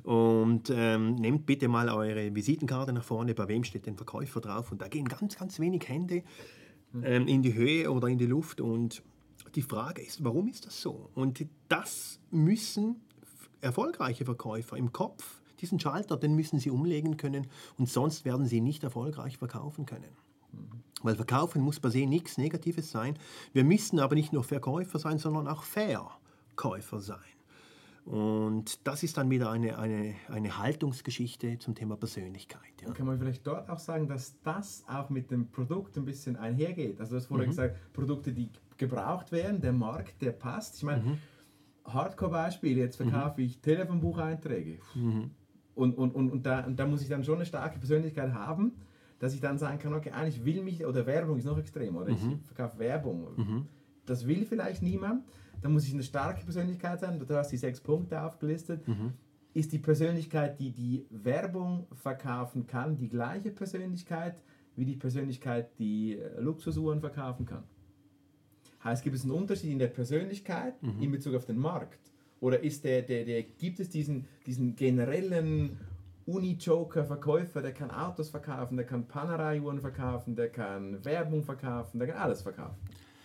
[0.03, 4.73] Und ähm, nehmt bitte mal eure Visitenkarte nach vorne, bei wem steht denn Verkäufer drauf?
[4.73, 6.23] Und da gehen ganz, ganz wenig Hände
[7.03, 8.61] ähm, in die Höhe oder in die Luft.
[8.61, 9.03] Und
[9.55, 11.11] die Frage ist, warum ist das so?
[11.15, 12.97] Und das müssen
[13.61, 17.47] erfolgreiche Verkäufer im Kopf, diesen Schalter, den müssen sie umlegen können
[17.79, 20.11] und sonst werden sie nicht erfolgreich verkaufen können.
[21.03, 23.15] Weil verkaufen muss per se nichts Negatives sein.
[23.53, 27.19] Wir müssen aber nicht nur Verkäufer sein, sondern auch Verkäufer sein.
[28.05, 32.61] Und das ist dann wieder eine, eine, eine Haltungsgeschichte zum Thema Persönlichkeit.
[32.83, 32.93] Ja.
[32.93, 36.99] Kann man vielleicht dort auch sagen, dass das auch mit dem Produkt ein bisschen einhergeht?
[36.99, 37.51] Also du hast vorher mhm.
[37.51, 40.77] gesagt, Produkte, die gebraucht werden, der Markt, der passt.
[40.77, 41.19] Ich meine, mhm.
[41.85, 43.47] Hardcore-Beispiel, jetzt verkaufe mhm.
[43.47, 44.79] ich Telefonbucheinträge.
[44.95, 45.31] Mhm.
[45.81, 48.73] Und, und, und, und, da, und da muss ich dann schon eine starke Persönlichkeit haben,
[49.19, 52.09] dass ich dann sagen kann, okay, eigentlich will mich, oder Werbung ist noch extrem, oder
[52.09, 52.41] ich mhm.
[52.45, 53.29] verkaufe Werbung.
[53.37, 53.67] Mhm.
[54.05, 55.25] Das will vielleicht niemand.
[55.63, 57.19] Da muss ich eine starke Persönlichkeit sein.
[57.19, 58.87] Du hast die sechs Punkte aufgelistet.
[58.87, 59.15] Mhm.
[59.55, 64.37] Ist die Persönlichkeit, die die Werbung verkaufen kann, die gleiche Persönlichkeit
[64.77, 67.65] wie die Persönlichkeit, die Luxusuhren verkaufen kann?
[68.85, 71.03] Heißt, gibt es einen Unterschied in der Persönlichkeit mhm.
[71.03, 72.10] in Bezug auf den Markt?
[72.41, 75.79] Oder ist der, der, der, gibt es diesen, diesen generellen
[76.27, 82.19] Uni-Joker-Verkäufer, der kann Autos verkaufen, der kann Panerai-Uhren verkaufen, der kann Werbung verkaufen, der kann
[82.19, 82.77] alles verkaufen?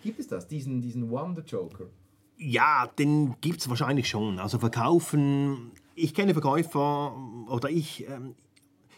[0.02, 1.86] Gibt es das, diesen, diesen Wonder-Joker?
[2.38, 4.38] Ja, den gibt es wahrscheinlich schon.
[4.38, 7.16] Also verkaufen, ich kenne Verkäufer
[7.48, 8.34] oder ich, ähm,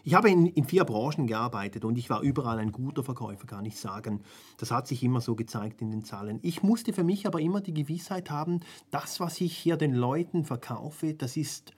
[0.08, 3.66] ich habe in, in, vier Branchen gearbeitet und ich war überall ein guter Verkäufer, kann
[3.66, 4.22] ich sagen.
[4.56, 6.38] Das hat sich immer so gezeigt in den Zahlen.
[6.40, 10.46] Ich musste für mich aber immer die Gewissheit haben, das, was ich hier den Leuten
[10.46, 11.74] verkaufe, das ist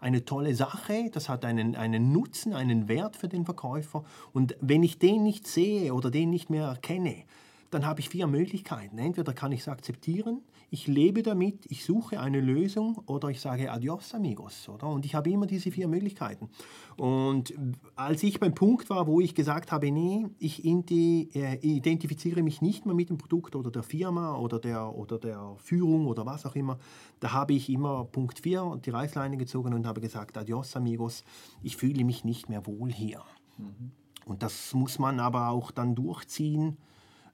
[0.00, 4.02] eine tolle Sache, das hat einen, einen Nutzen, einen Wert für den Verkäufer.
[4.32, 7.24] Und wenn ich den nicht sehe oder den nicht mehr erkenne,
[7.70, 8.96] dann habe ich vier Möglichkeiten.
[8.96, 13.70] Entweder kann ich es akzeptieren, ich lebe damit, ich suche eine Lösung oder ich sage
[13.70, 14.68] Adios amigos.
[14.68, 14.88] Oder?
[14.88, 16.48] Und ich habe immer diese vier Möglichkeiten.
[16.96, 17.54] Und
[17.96, 22.86] als ich beim Punkt war, wo ich gesagt habe, nee, ich äh, identifiziere mich nicht
[22.86, 26.54] mehr mit dem Produkt oder der Firma oder der, oder der Führung oder was auch
[26.54, 26.78] immer,
[27.20, 31.24] da habe ich immer Punkt 4 die Reißleine gezogen und habe gesagt, Adios amigos,
[31.62, 33.22] ich fühle mich nicht mehr wohl hier.
[33.58, 33.92] Mhm.
[34.26, 36.78] Und das muss man aber auch dann durchziehen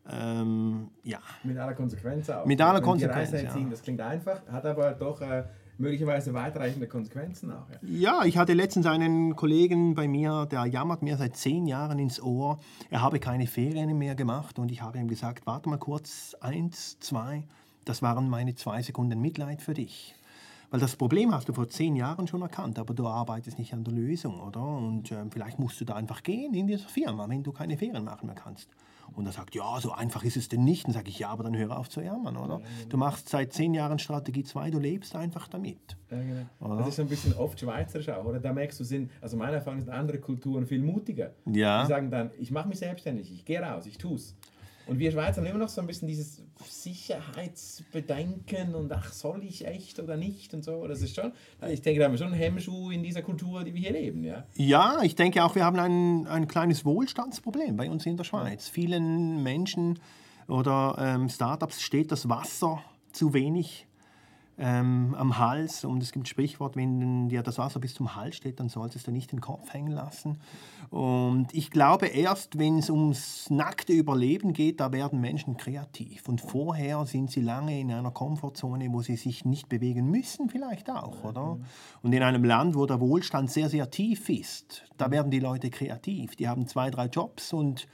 [0.08, 1.18] ähm, ja.
[1.42, 2.46] Mit aller Konsequenz auch.
[2.46, 3.32] Mit aller Konsequenz.
[3.32, 3.56] Ja.
[3.70, 5.44] Das klingt einfach, hat aber doch äh,
[5.78, 7.66] möglicherweise weitreichende Konsequenzen auch.
[7.82, 8.20] Ja.
[8.20, 8.24] ja.
[8.24, 12.58] ich hatte letztens einen Kollegen bei mir, der jammert mir seit zehn Jahren ins Ohr,
[12.90, 16.98] er habe keine Ferien mehr gemacht und ich habe ihm gesagt, warte mal kurz, eins,
[17.00, 17.44] zwei,
[17.84, 20.14] das waren meine zwei Sekunden Mitleid für dich.
[20.70, 23.82] Weil das Problem hast du vor zehn Jahren schon erkannt, aber du arbeitest nicht an
[23.82, 24.62] der Lösung, oder?
[24.62, 28.04] Und äh, vielleicht musst du da einfach gehen in dieser Firma, wenn du keine Ferien
[28.04, 28.68] machen mehr kannst.
[29.14, 30.86] Und er sagt, ja, so einfach ist es denn nicht.
[30.86, 32.54] Dann sage ich, ja, aber dann hör auf zu jammern, oder?
[32.54, 32.88] Ja, genau.
[32.88, 35.96] Du machst seit zehn Jahren Strategie 2, du lebst einfach damit.
[36.10, 36.76] Ja, genau.
[36.76, 38.40] Das ist so ein bisschen oft schweizerisch auch, oder?
[38.40, 41.32] Da merkst du, sind, also meiner Erfahrung sind andere Kulturen viel mutiger.
[41.46, 41.82] Ja.
[41.82, 44.36] Die sagen dann, ich mache mich selbstständig, ich gehe raus, ich tue es.
[44.90, 49.64] Und wir Schweizer haben immer noch so ein bisschen dieses Sicherheitsbedenken und ach, soll ich
[49.64, 50.84] echt oder nicht und so.
[50.88, 51.30] Das ist schon,
[51.68, 54.24] ich denke, da haben wir schon einen Hemmschuh in dieser Kultur, die wir hier leben.
[54.24, 58.24] Ja, ja ich denke auch, wir haben ein, ein kleines Wohlstandsproblem bei uns in der
[58.24, 58.68] Schweiz.
[58.68, 60.00] Vielen Menschen
[60.48, 63.86] oder ähm, Startups steht das Wasser zu wenig
[64.60, 65.84] ähm, am Hals.
[65.84, 69.06] Und es gibt ein Sprichwort, wenn dir das Wasser bis zum Hals steht, dann solltest
[69.06, 70.38] du nicht den Kopf hängen lassen.
[70.90, 76.28] Und ich glaube, erst wenn es ums nackte Überleben geht, da werden Menschen kreativ.
[76.28, 80.90] Und vorher sind sie lange in einer Komfortzone, wo sie sich nicht bewegen müssen, vielleicht
[80.90, 81.58] auch, oder?
[82.02, 85.70] Und in einem Land, wo der Wohlstand sehr, sehr tief ist, da werden die Leute
[85.70, 86.36] kreativ.
[86.36, 87.88] Die haben zwei, drei Jobs und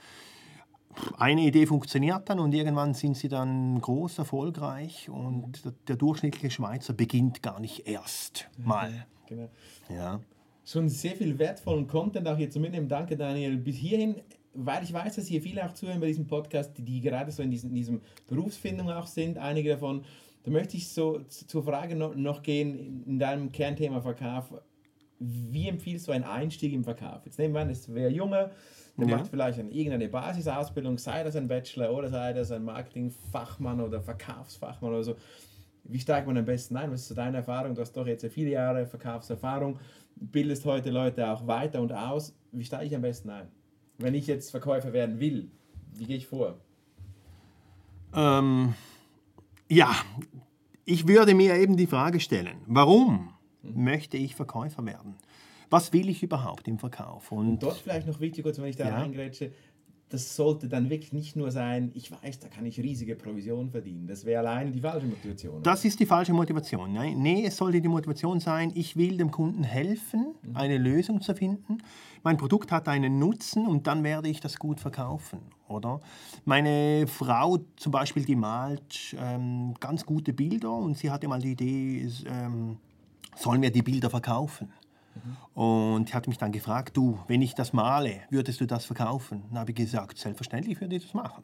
[1.17, 6.93] eine Idee funktioniert dann und irgendwann sind sie dann groß, erfolgreich und der durchschnittliche Schweizer
[6.93, 9.05] beginnt gar nicht erst mal.
[9.27, 9.49] Genau.
[9.89, 10.19] Ja.
[10.65, 12.87] Schon sehr viel wertvollen Content auch hier zu mitnehmen.
[12.87, 13.57] Danke, Daniel.
[13.57, 14.15] Bis hierhin,
[14.53, 17.43] weil ich weiß, dass hier viele auch zuhören bei diesem Podcast, die, die gerade so
[17.43, 20.03] in diesem, in diesem Berufsfindung auch sind, einige davon.
[20.43, 24.53] Da möchte ich so zur Frage noch, noch gehen, in deinem Kernthema Verkauf.
[25.19, 27.25] Wie empfiehlst du einen Einstieg im Verkauf?
[27.25, 28.51] Jetzt nehmen wir an, es wäre junge,
[28.97, 29.17] der ja.
[29.17, 34.01] macht vielleicht eine, irgendeine Basisausbildung, sei das ein Bachelor oder sei das ein Marketingfachmann oder
[34.01, 35.15] Verkaufsfachmann oder so.
[35.83, 36.91] Wie steigt man am besten ein?
[36.91, 37.75] Was ist so deine Erfahrung?
[37.75, 39.79] Du hast doch jetzt viele Jahre Verkaufserfahrung,
[40.15, 42.35] bildest heute Leute auch weiter und aus.
[42.51, 43.47] Wie steige ich am besten ein?
[43.99, 45.51] Wenn ich jetzt Verkäufer werden will,
[45.93, 46.59] wie gehe ich vor?
[48.13, 48.73] Ähm,
[49.69, 49.91] ja,
[50.85, 53.83] ich würde mir eben die Frage stellen, warum mhm.
[53.83, 55.15] möchte ich Verkäufer werden?
[55.69, 57.31] Was will ich überhaupt im Verkauf?
[57.31, 58.95] Und, und dort vielleicht noch wichtig, kurz, wenn ich da ja.
[58.95, 59.51] reingrätsche,
[60.09, 64.07] das sollte dann wirklich nicht nur sein, ich weiß, da kann ich riesige Provisionen verdienen.
[64.07, 65.61] Das wäre allein die falsche Motivation.
[65.63, 66.93] Das ist die falsche Motivation.
[66.93, 70.55] Nein, nee, es sollte die Motivation sein, ich will dem Kunden helfen, mhm.
[70.55, 71.79] eine Lösung zu finden.
[72.23, 75.39] Mein Produkt hat einen Nutzen und dann werde ich das gut verkaufen.
[75.67, 75.99] Oder?
[76.45, 81.51] Meine Frau zum Beispiel, die malt ähm, ganz gute Bilder und sie hatte mal die
[81.51, 82.77] Idee, ähm,
[83.35, 84.71] sollen wir die Bilder verkaufen?
[85.53, 89.43] Und hat mich dann gefragt, du, wenn ich das male, würdest du das verkaufen?
[89.49, 91.43] Dann habe ich gesagt, selbstverständlich würde ich das machen.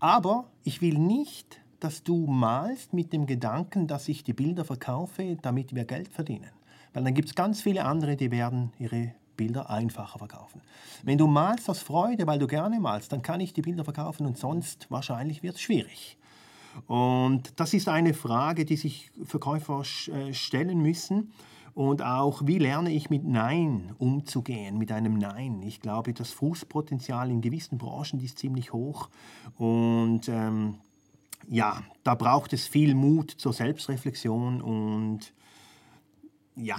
[0.00, 5.36] Aber ich will nicht dass du malst mit dem Gedanken, dass ich die Bilder verkaufe,
[5.42, 6.50] damit wir Geld verdienen.
[6.92, 10.60] Weil dann gibt es ganz viele andere, die werden ihre Bilder einfacher verkaufen.
[11.02, 14.26] Wenn du malst aus Freude, weil du gerne malst, dann kann ich die Bilder verkaufen
[14.26, 16.16] und sonst wahrscheinlich wird es schwierig.
[16.86, 21.32] Und das ist eine Frage, die sich Verkäufer äh, stellen müssen.
[21.74, 25.62] Und auch, wie lerne ich mit Nein umzugehen, mit einem Nein?
[25.62, 29.08] Ich glaube, das Fußpotenzial in gewissen Branchen ist ziemlich hoch.
[29.56, 30.76] Und ähm,
[31.48, 35.32] ja, da braucht es viel Mut zur Selbstreflexion und
[36.54, 36.76] ja,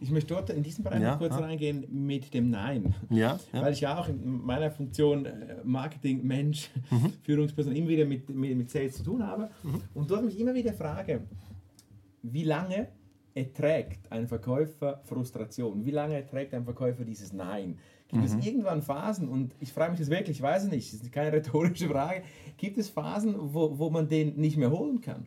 [0.00, 1.40] ich möchte dort in diesem Bereich ja, kurz ja.
[1.40, 2.94] reingehen mit dem Nein.
[3.10, 7.12] Ja, ja, Weil ich ja auch in meiner Funktion äh, Marketing, Mensch, mhm.
[7.22, 9.50] Führungsperson immer wieder mit, mit, mit Sales zu tun habe.
[9.62, 9.82] Mhm.
[9.94, 11.22] Und dort mich immer wieder frage,
[12.22, 12.88] wie lange
[13.38, 15.84] erträgt ein Verkäufer Frustration?
[15.84, 17.78] Wie lange erträgt ein Verkäufer dieses Nein?
[18.08, 18.38] Gibt mhm.
[18.38, 21.12] es irgendwann Phasen, und ich frage mich das wirklich, ich weiß es nicht, das ist
[21.12, 22.22] keine rhetorische Frage,
[22.56, 25.26] gibt es Phasen, wo, wo man den nicht mehr holen kann?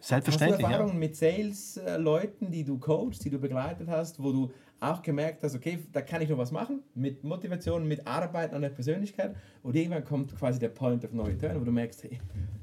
[0.00, 0.62] Selbstverständlich.
[0.62, 0.98] Hast du Erfahrungen ja.
[0.98, 5.78] mit Sales-Leuten, die du coachst, die du begleitet hast, wo du auch gemerkt hast, okay,
[5.92, 10.04] da kann ich noch was machen, mit Motivation, mit Arbeit an der Persönlichkeit und irgendwann
[10.04, 12.18] kommt quasi der Point of No Return, wo du merkst, hey,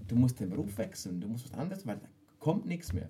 [0.08, 2.08] du musst den Beruf wechseln, du musst was anderes, weil da
[2.40, 3.10] kommt nichts mehr.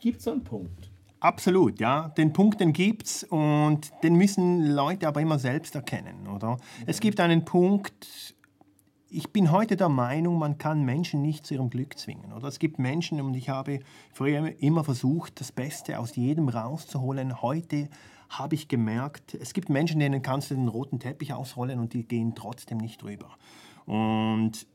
[0.00, 0.90] Gibt es so einen Punkt?
[1.20, 2.08] Absolut, ja.
[2.08, 6.56] Den Punkt, den gibt es und den müssen Leute aber immer selbst erkennen, oder?
[6.86, 8.34] Es gibt einen Punkt,
[9.10, 12.32] ich bin heute der Meinung, man kann Menschen nicht zu ihrem Glück zwingen.
[12.32, 13.80] Oder es gibt Menschen, und ich habe
[14.12, 17.42] früher immer versucht, das Beste aus jedem rauszuholen.
[17.42, 17.90] Heute
[18.30, 22.04] habe ich gemerkt, es gibt Menschen, denen kannst du den roten Teppich ausrollen und die
[22.04, 23.28] gehen trotzdem nicht drüber.
[23.84, 24.66] Und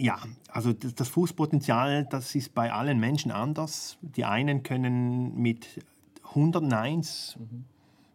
[0.00, 0.18] ja,
[0.50, 3.98] also das Fußpotenzial, das ist bei allen Menschen anders.
[4.00, 5.84] Die einen können mit
[6.28, 7.64] 100 Neins mhm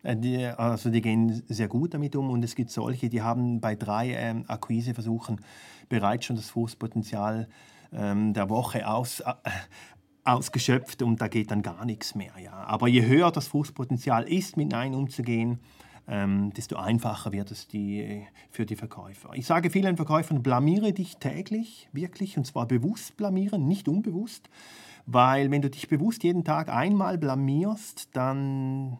[0.06, 3.60] äh, die, also die gehen sehr gut damit um und es gibt solche, die haben
[3.60, 5.42] bei drei ähm, Akquiseversuchen
[5.90, 7.48] bereits schon das Fußpotenzial
[7.92, 9.34] ähm, der Woche aus, äh,
[10.24, 12.34] ausgeschöpft und da geht dann gar nichts mehr.
[12.42, 12.54] Ja.
[12.54, 15.60] Aber je höher das Fußpotenzial ist, mit Nein umzugehen,
[16.08, 19.32] ähm, desto einfacher wird es die, für die Verkäufer.
[19.34, 24.50] Ich sage vielen Verkäufern, blamiere dich täglich, wirklich, und zwar bewusst blamieren, nicht unbewusst,
[25.06, 29.00] weil wenn du dich bewusst jeden Tag einmal blamierst, dann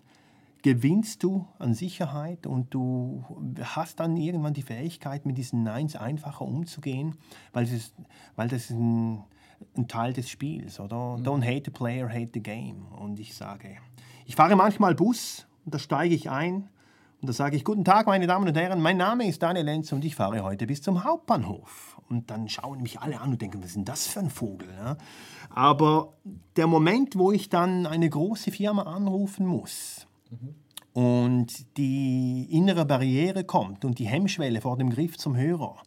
[0.66, 3.24] gewinnst du an Sicherheit und du
[3.62, 7.18] hast dann irgendwann die Fähigkeit, mit diesen Neins einfacher umzugehen,
[7.54, 7.94] weil, es,
[8.36, 9.24] weil das ist ein,
[9.78, 11.18] ein Teil des Spiels, oder?
[11.18, 11.24] Mhm.
[11.24, 12.88] Don't hate the player, hate the game.
[13.00, 13.78] Und ich sage,
[14.26, 16.68] ich fahre manchmal Bus und da steige ich ein
[17.26, 19.92] und da sage ich, guten Tag, meine Damen und Herren, mein Name ist Daniel Lenz
[19.92, 22.00] und ich fahre heute bis zum Hauptbahnhof.
[22.08, 24.68] Und dann schauen mich alle an und denken, was ist denn das für ein Vogel?
[24.78, 24.96] Ja?
[25.50, 26.14] Aber
[26.56, 30.06] der Moment, wo ich dann eine große Firma anrufen muss,
[30.94, 35.82] und die innere Barriere kommt und die Hemmschwelle vor dem Griff zum Hörer,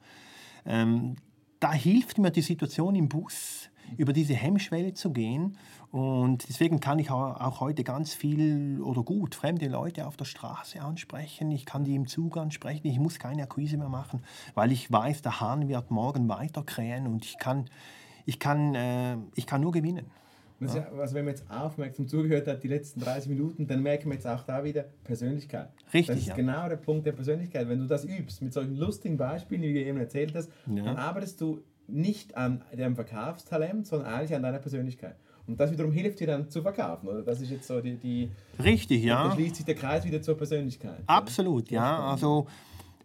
[0.66, 1.14] ähm,
[1.60, 5.56] da hilft mir die Situation im Bus, über diese Hemmschwelle zu gehen.
[5.90, 10.82] Und deswegen kann ich auch heute ganz viel oder gut fremde Leute auf der Straße
[10.82, 11.50] ansprechen.
[11.50, 12.86] Ich kann die im Zug ansprechen.
[12.86, 14.22] Ich muss keine Akquise mehr machen,
[14.54, 17.70] weil ich weiß, der Hahn wird morgen weiterkrähen und ich kann,
[18.26, 20.06] ich kann, äh, ich kann nur gewinnen.
[20.60, 20.88] Ja.
[20.98, 24.26] Also wenn man jetzt aufmerksam zugehört hat, die letzten 30 Minuten, dann merken wir jetzt
[24.26, 25.70] auch da wieder Persönlichkeit.
[25.94, 26.06] Richtig.
[26.06, 26.34] Das ist ja.
[26.34, 27.68] genau der Punkt der Persönlichkeit.
[27.68, 30.82] Wenn du das übst, mit solchen lustigen Beispielen, wie du eben erzählt hast, ja.
[30.82, 35.16] dann arbeitest du nicht an deinem Verkaufstalent, sondern eigentlich an deiner Persönlichkeit.
[35.48, 37.22] Und das wiederum hilft dir dann zu verkaufen, oder?
[37.22, 37.96] Das ist jetzt so die.
[37.96, 38.30] die
[38.62, 39.28] Richtig, ja.
[39.28, 41.00] Da schließt sich der Kreis wieder zur Persönlichkeit.
[41.06, 42.10] Absolut, ja.
[42.10, 42.46] Also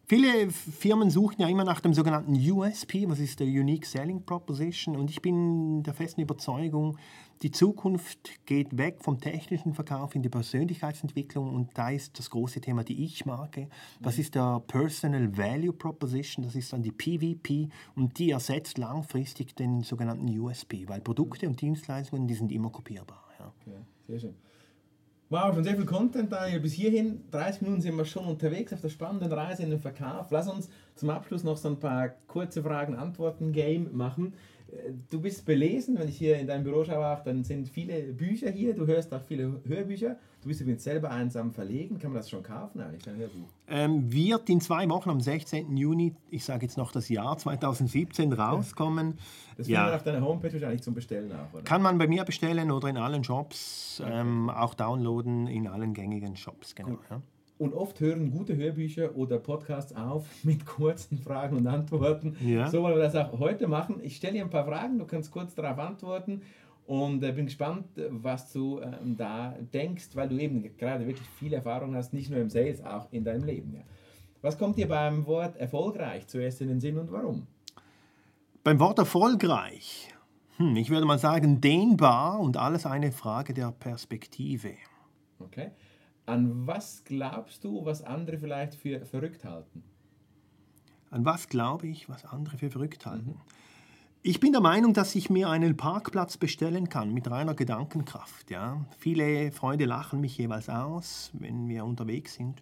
[0.06, 4.98] Viele Firmen suchen ja immer nach dem sogenannten USP, was ist der Unique Selling Proposition.
[4.98, 6.98] Und ich bin der festen Überzeugung,
[7.41, 11.54] die Zukunft geht weg vom technischen Verkauf in die Persönlichkeitsentwicklung.
[11.54, 13.67] Und da ist das große Thema die Ich-Marke.
[14.02, 17.69] Das ist der Personal Value Proposition, das ist dann die PVP.
[17.96, 23.24] Und die ersetzt langfristig den sogenannten USP, weil Produkte und Dienstleistungen, die sind immer kopierbar.
[23.39, 23.54] Ja.
[23.62, 24.36] Okay, sehr schön.
[25.34, 26.60] Wow, schon sehr viel Content, Daniel.
[26.60, 30.30] Bis hierhin, 30 Minuten sind wir schon unterwegs auf der spannenden Reise in den Verkauf.
[30.30, 34.36] Lass uns zum Abschluss noch so ein paar kurze Fragen-Antworten-Game machen.
[35.10, 38.74] Du bist belesen, wenn ich hier in deinem Büro schaue, dann sind viele Bücher hier,
[38.74, 40.18] du hörst auch viele Hörbücher.
[40.42, 42.00] Du bist übrigens selber einsam verlegen.
[42.00, 43.48] Kann man das schon kaufen eigentlich, dein Hörbuch?
[43.68, 45.78] Ähm, wird in zwei Wochen am 16.
[45.78, 49.14] Juni, ich sage jetzt noch das Jahr 2017, rauskommen.
[49.56, 49.86] Das findet ja.
[49.86, 51.64] man auf deiner Homepage wahrscheinlich zum Bestellen auch, oder?
[51.64, 54.12] Kann man bei mir bestellen oder in allen Shops, okay.
[54.20, 56.98] ähm, auch downloaden in allen gängigen Shops, genau.
[57.10, 57.22] Ja.
[57.63, 62.36] Und oft hören gute Hörbücher oder Podcasts auf mit kurzen Fragen und Antworten.
[62.41, 62.69] Ja.
[62.69, 64.02] So wollen wir das auch heute machen.
[64.04, 66.41] Ich stelle dir ein paar Fragen, du kannst kurz darauf antworten.
[66.88, 71.54] Und äh, bin gespannt, was du ähm, da denkst, weil du eben gerade wirklich viel
[71.54, 73.73] Erfahrung hast, nicht nur im Sales, auch in deinem Leben.
[73.73, 73.84] Ja.
[74.41, 77.47] Was kommt dir beim Wort erfolgreich zuerst in den Sinn und warum?
[78.65, 80.13] Beim Wort erfolgreich,
[80.58, 84.73] hm, ich würde mal sagen, dehnbar und alles eine Frage der Perspektive.
[85.39, 85.71] Okay.
[86.26, 89.84] An was glaubst du, was andere vielleicht für verrückt halten?
[91.11, 93.32] An was glaube ich, was andere für verrückt halten?
[93.32, 93.41] Mhm.
[94.26, 98.49] Ich bin der Meinung, dass ich mir einen Parkplatz bestellen kann mit reiner Gedankenkraft.
[98.49, 98.86] Ja?
[98.97, 102.61] Viele Freunde lachen mich jeweils aus, wenn wir unterwegs sind.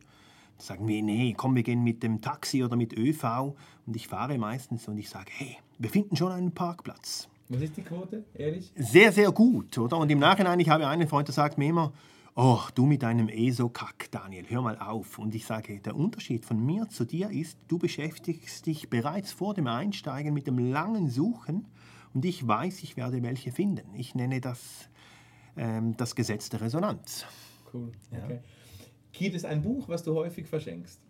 [0.57, 3.53] Da sagen wir, nee, komm, wir gehen mit dem Taxi oder mit ÖV.
[3.86, 7.30] Und ich fahre meistens und ich sage, hey, wir finden schon einen Parkplatz.
[7.49, 8.72] Was ist die Quote, ehrlich?
[8.76, 9.97] Sehr, sehr gut, oder?
[9.97, 11.93] Und im Nachhinein, ich habe einen Freund, der sagt mir immer,
[12.36, 15.20] Oh, du mit deinem ESO-Kack, Daniel, hör mal auf.
[15.20, 19.54] Und ich sage, der Unterschied von mir zu dir ist, du beschäftigst dich bereits vor
[19.54, 21.68] dem Einsteigen mit dem langen Suchen
[22.14, 23.94] und ich weiß, ich werde welche finden.
[23.96, 24.90] Ich nenne das
[25.58, 27.26] ähm, das Gesetz der Resonanz.
[27.74, 27.92] Cool.
[28.12, 28.40] Okay.
[29.12, 31.02] Gibt es ein Buch, was du häufig verschenkst?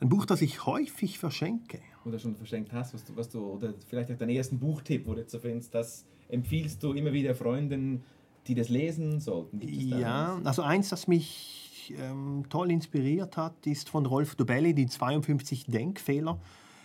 [0.00, 1.80] Ein Buch, das ich häufig verschenke.
[2.04, 5.14] Oder schon verschenkt hast, was du, was du oder vielleicht auch deinen ersten Buchtipp, wo
[5.14, 8.04] du jetzt so findest, das empfiehlst du immer wieder Freunden,
[8.48, 9.60] die das lesen sollten?
[9.62, 15.66] ja, also eins, das mich ähm, toll inspiriert hat, ist von Rolf Dobelli, die 52
[15.66, 16.40] Denkfehler.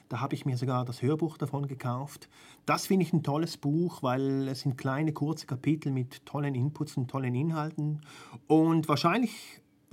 [0.09, 2.29] Da habe ich mir sogar das Hörbuch davon gekauft.
[2.65, 6.97] Das finde ich ein tolles Buch, weil es sind kleine, kurze Kapitel mit tollen Inputs
[6.97, 8.01] und tollen Inhalten.
[8.47, 9.31] Und wahrscheinlich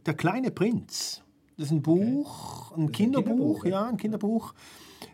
[0.06, 1.22] Der kleine Prinz.
[1.56, 2.80] Das ist ein Buch, okay.
[2.80, 4.54] ein, Kinderbuch, ein Kinderbuch, ja, ein Kinderbuch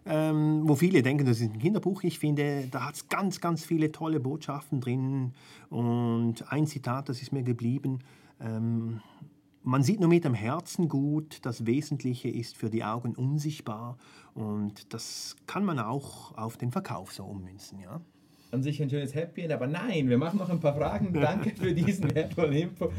[0.04, 2.02] ähm, wo viele denken, das ist ein Kinderbuch.
[2.04, 5.32] Ich finde, da hat es ganz, ganz viele tolle Botschaften drin.
[5.68, 5.86] Und
[6.48, 8.00] ein Zitat, das ist mir geblieben.
[8.40, 9.00] Ähm,
[9.62, 13.98] man sieht nur mit dem Herzen gut, das Wesentliche ist für die Augen unsichtbar
[14.34, 18.00] und das kann man auch auf den Verkauf so ummünzen, ja.
[18.52, 21.12] An sich ein schönes Happy End, aber nein, wir machen noch ein paar Fragen.
[21.20, 22.92] Danke für diesen wertvollen Info.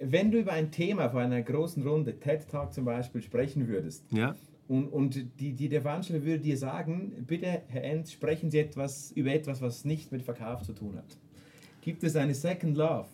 [0.00, 4.04] Wenn du über ein Thema vor einer großen Runde, TED Talk zum Beispiel, sprechen würdest,
[4.12, 4.36] ja.
[4.68, 9.10] Und, und die, die, der Veranstalter würde dir sagen, bitte, Herr Enz, sprechen Sie etwas
[9.12, 11.16] über etwas, was nicht mit Verkauf zu tun hat.
[11.88, 13.06] Gibt es eine Second Love?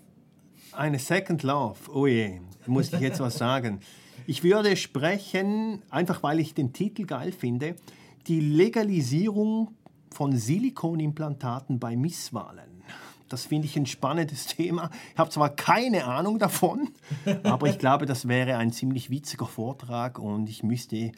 [0.73, 3.79] Eine Second Love, oh je, muss ich jetzt was sagen.
[4.27, 7.77] Ich würde sprechen, einfach weil ich den Titel geil finde,
[8.27, 9.77] die Legalisierung
[10.13, 12.83] von Silikonimplantaten bei Misswahlen.
[13.29, 14.91] Das finde ich ein spannendes Thema.
[15.13, 16.89] Ich habe zwar keine Ahnung davon,
[17.45, 21.13] aber ich glaube, das wäre ein ziemlich witziger Vortrag und ich müsste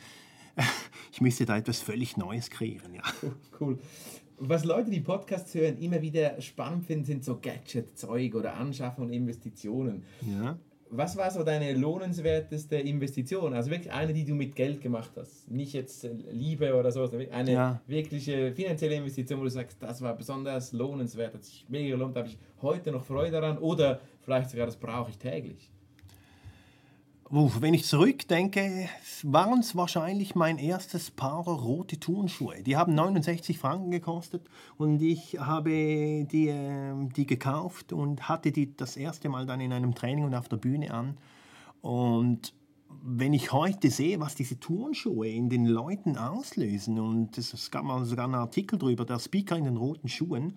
[1.10, 2.92] ich müsste da etwas völlig Neues kreieren.
[2.92, 3.02] Ja.
[3.58, 3.78] Cool.
[4.38, 9.12] Was Leute, die Podcasts hören, immer wieder spannend finden, sind so Gadget-Zeug oder Anschaffung und
[9.12, 10.02] Investitionen.
[10.20, 10.58] Ja.
[10.90, 13.54] Was war so deine lohnenswerteste Investition?
[13.54, 15.50] Also wirklich eine, die du mit Geld gemacht hast.
[15.50, 17.80] Nicht jetzt Liebe oder so, sondern eine ja.
[17.86, 22.20] wirkliche finanzielle Investition, wo du sagst, das war besonders lohnenswert, hat sich mega gelohnt, da
[22.20, 25.70] habe ich heute noch Freude daran oder vielleicht sogar, das brauche ich täglich.
[27.28, 28.88] Wenn ich zurückdenke,
[29.24, 32.62] waren es wahrscheinlich mein erstes Paar rote Turnschuhe.
[32.62, 34.48] Die haben 69 Franken gekostet
[34.78, 39.72] und ich habe die, ähm, die gekauft und hatte die das erste Mal dann in
[39.72, 41.16] einem Training und auf der Bühne an.
[41.80, 42.54] Und
[43.02, 48.04] wenn ich heute sehe, was diese Turnschuhe in den Leuten auslösen, und es gab mal
[48.04, 50.56] sogar einen Artikel darüber, der Speaker in den roten Schuhen,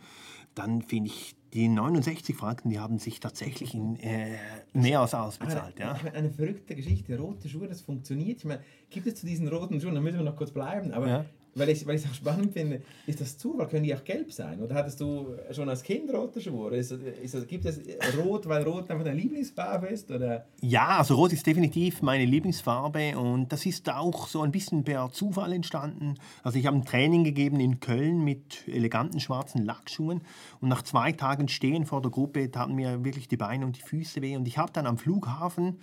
[0.54, 4.38] dann finde ich die 69 Franken, die haben sich tatsächlich in, äh,
[4.74, 5.80] mehr als ausbezahlt.
[5.80, 6.12] ja.
[6.14, 7.18] eine verrückte Geschichte.
[7.18, 8.40] Rote Schuhe, das funktioniert.
[8.40, 11.08] Ich meine, gibt es zu diesen roten Schuhen, da müssen wir noch kurz bleiben, aber
[11.08, 11.26] ja
[11.56, 13.68] weil ich es auch spannend finde, ist das Zufall?
[13.68, 14.62] Können die auch gelb sein?
[14.62, 16.76] Oder hattest du schon als Kind rote Schuhe?
[16.76, 17.80] Ist, ist, gibt es
[18.18, 20.10] Rot, weil Rot einfach deine Lieblingsfarbe ist?
[20.12, 20.46] Oder?
[20.62, 25.12] Ja, also Rot ist definitiv meine Lieblingsfarbe und das ist auch so ein bisschen per
[25.12, 26.16] Zufall entstanden.
[26.44, 30.22] Also ich habe ein Training gegeben in Köln mit eleganten schwarzen Lackschuhen
[30.62, 33.82] und nach zwei Tagen Stehen vor der Gruppe taten mir wirklich die Beine und die
[33.82, 35.80] Füße weh und ich habe dann am Flughafen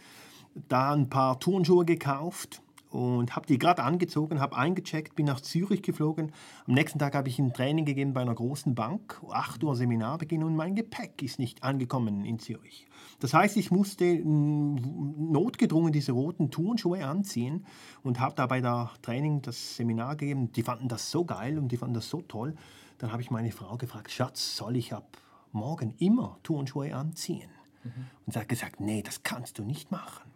[0.69, 5.83] da ein paar Turnschuhe gekauft und habe die gerade angezogen, habe eingecheckt, bin nach Zürich
[5.83, 6.33] geflogen.
[6.67, 10.45] Am nächsten Tag habe ich ein Training gegeben bei einer großen Bank, 8 Uhr Seminarbeginn
[10.45, 12.87] und mein Gepäck ist nicht angekommen in Zürich.
[13.21, 17.67] Das heißt, ich musste notgedrungen diese roten Turnschuhe anziehen
[18.03, 20.53] und habe da bei der Training das Seminar gegeben.
[20.53, 22.55] Die fanden das so geil und die fanden das so toll.
[22.99, 25.19] Dann habe ich meine Frau gefragt, Schatz, soll ich ab
[25.53, 27.51] morgen immer Turnschuhe anziehen?
[27.85, 28.07] Mhm.
[28.27, 30.36] Und sie hat gesagt, nee, das kannst du nicht machen.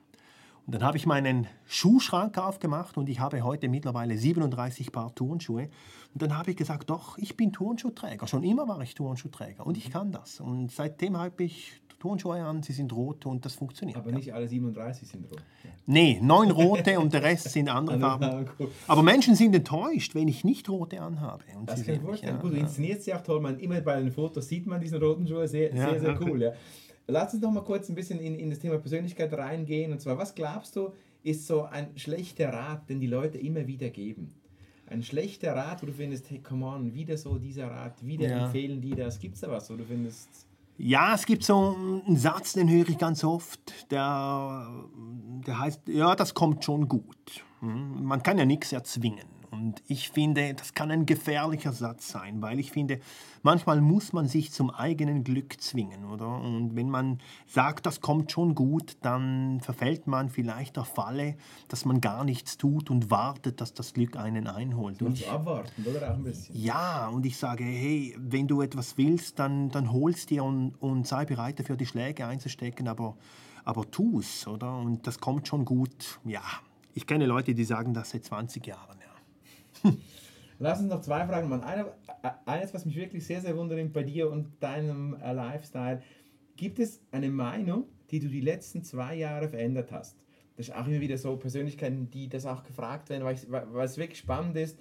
[0.70, 5.68] Dann habe ich meinen Schuhschrank aufgemacht und ich habe heute mittlerweile 37 Paar Turnschuhe.
[6.12, 8.26] Und dann habe ich gesagt, doch, ich bin Turnschuhträger.
[8.26, 10.40] Schon immer war ich Turnschuhträger und ich kann das.
[10.40, 13.98] Und seitdem habe ich Turnschuhe an, sie sind rot und das funktioniert.
[13.98, 15.42] Aber nicht alle 37 sind rot.
[15.62, 15.70] Ja.
[15.86, 18.48] Nee, neun rote und der Rest sind andere Farben.
[18.86, 21.44] Aber Menschen sind enttäuscht, wenn ich nicht rote anhabe.
[21.58, 22.36] Und das kann ich vorstellen.
[22.36, 23.40] Ja, Gut, du inszenierst sie auch toll.
[23.40, 25.46] Man, immer bei den Fotos sieht man diesen roten Schuhe.
[25.46, 26.42] Sehr, ja, sehr, sehr cool.
[26.42, 26.52] Ja.
[27.10, 29.92] Lass uns noch mal kurz ein bisschen in, in das Thema Persönlichkeit reingehen.
[29.92, 30.92] Und zwar, was glaubst du,
[31.22, 34.34] ist so ein schlechter Rat, den die Leute immer wieder geben?
[34.86, 38.46] ein schlechter Rat, wo du findest, hey, come on, wieder so dieser Rat, wieder Ja.
[38.46, 39.20] empfehlen die das?
[39.20, 40.28] Gibt es da was, wo du findest,
[40.78, 44.68] Ja, es gibt so einen Satz, den höre ich ganz oft, der,
[45.46, 47.44] der heißt, ja, das kommt schon gut.
[47.60, 49.28] Hm, Man kann ja nichts erzwingen.
[49.50, 53.00] Und ich finde, das kann ein gefährlicher Satz sein, weil ich finde,
[53.42, 56.40] manchmal muss man sich zum eigenen Glück zwingen, oder?
[56.40, 61.36] Und wenn man sagt, das kommt schon gut, dann verfällt man vielleicht der Falle,
[61.68, 65.02] dass man gar nichts tut und wartet, dass das Glück einen einholt.
[65.02, 66.54] Und so abwarten, oder auch ein bisschen?
[66.56, 71.06] ja, und ich sage, hey, wenn du etwas willst, dann, dann hol's dir und, und
[71.06, 73.16] sei bereit dafür, die Schläge einzustecken, aber,
[73.64, 74.76] aber tu's, oder?
[74.76, 76.20] Und das kommt schon gut.
[76.24, 76.42] Ja,
[76.94, 78.99] ich kenne Leute, die sagen das seit 20 Jahren, ja.
[80.58, 81.64] Lass uns noch zwei Fragen machen.
[81.64, 81.86] Eine,
[82.22, 86.02] äh, eines, was mich wirklich sehr, sehr wundert bei dir und deinem äh, Lifestyle.
[86.56, 90.18] Gibt es eine Meinung, die du die letzten zwei Jahre verändert hast?
[90.56, 93.86] Das ist auch immer wieder so Persönlichkeiten, die das auch gefragt werden, weil, ich, weil
[93.86, 94.78] es wirklich spannend ist.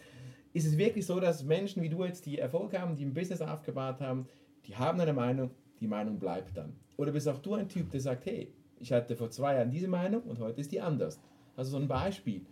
[0.52, 3.42] Ist es wirklich so, dass Menschen wie du jetzt, die Erfolg haben, die ein Business
[3.42, 4.28] aufgebaut haben,
[4.66, 6.74] die haben eine Meinung, die Meinung bleibt dann?
[6.98, 9.88] Oder bist auch du ein Typ, der sagt, hey, ich hatte vor zwei Jahren diese
[9.88, 11.22] Meinung und heute ist die anders?
[11.60, 12.46] Also so ein Beispiel.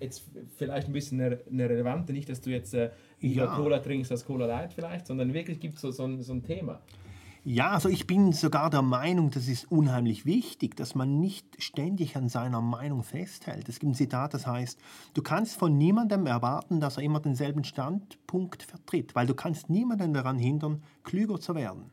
[0.00, 0.24] Jetzt
[0.56, 2.90] vielleicht ein bisschen eine, eine relevante, nicht, dass du jetzt äh,
[3.20, 3.54] Ja.
[3.56, 6.42] Cola trinkst als Cola Light vielleicht, sondern wirklich gibt es so, so, ein, so ein
[6.42, 6.80] Thema.
[7.44, 12.16] Ja, also ich bin sogar der Meinung, das ist unheimlich wichtig, dass man nicht ständig
[12.16, 13.68] an seiner Meinung festhält.
[13.68, 14.80] Es gibt ein Zitat, das heißt,
[15.12, 20.14] du kannst von niemandem erwarten, dass er immer denselben Standpunkt vertritt, weil du kannst niemanden
[20.14, 21.90] daran hindern, klüger zu werden.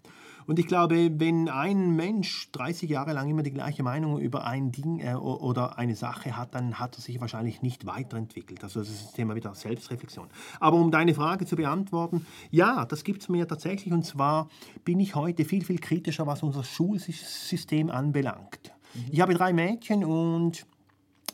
[0.48, 4.72] Und ich glaube, wenn ein Mensch 30 Jahre lang immer die gleiche Meinung über ein
[4.72, 8.64] Ding äh, oder eine Sache hat, dann hat er sich wahrscheinlich nicht weiterentwickelt.
[8.64, 10.28] Also das ist das Thema wieder Selbstreflexion.
[10.60, 13.94] Aber um deine Frage zu beantworten, ja, das gibt es mir tatsächlich.
[13.94, 14.50] Und zwar
[14.84, 18.74] bin ich heute viel, viel kritischer, was unser Schulsystem anbelangt.
[19.12, 20.66] Ich habe drei Mädchen und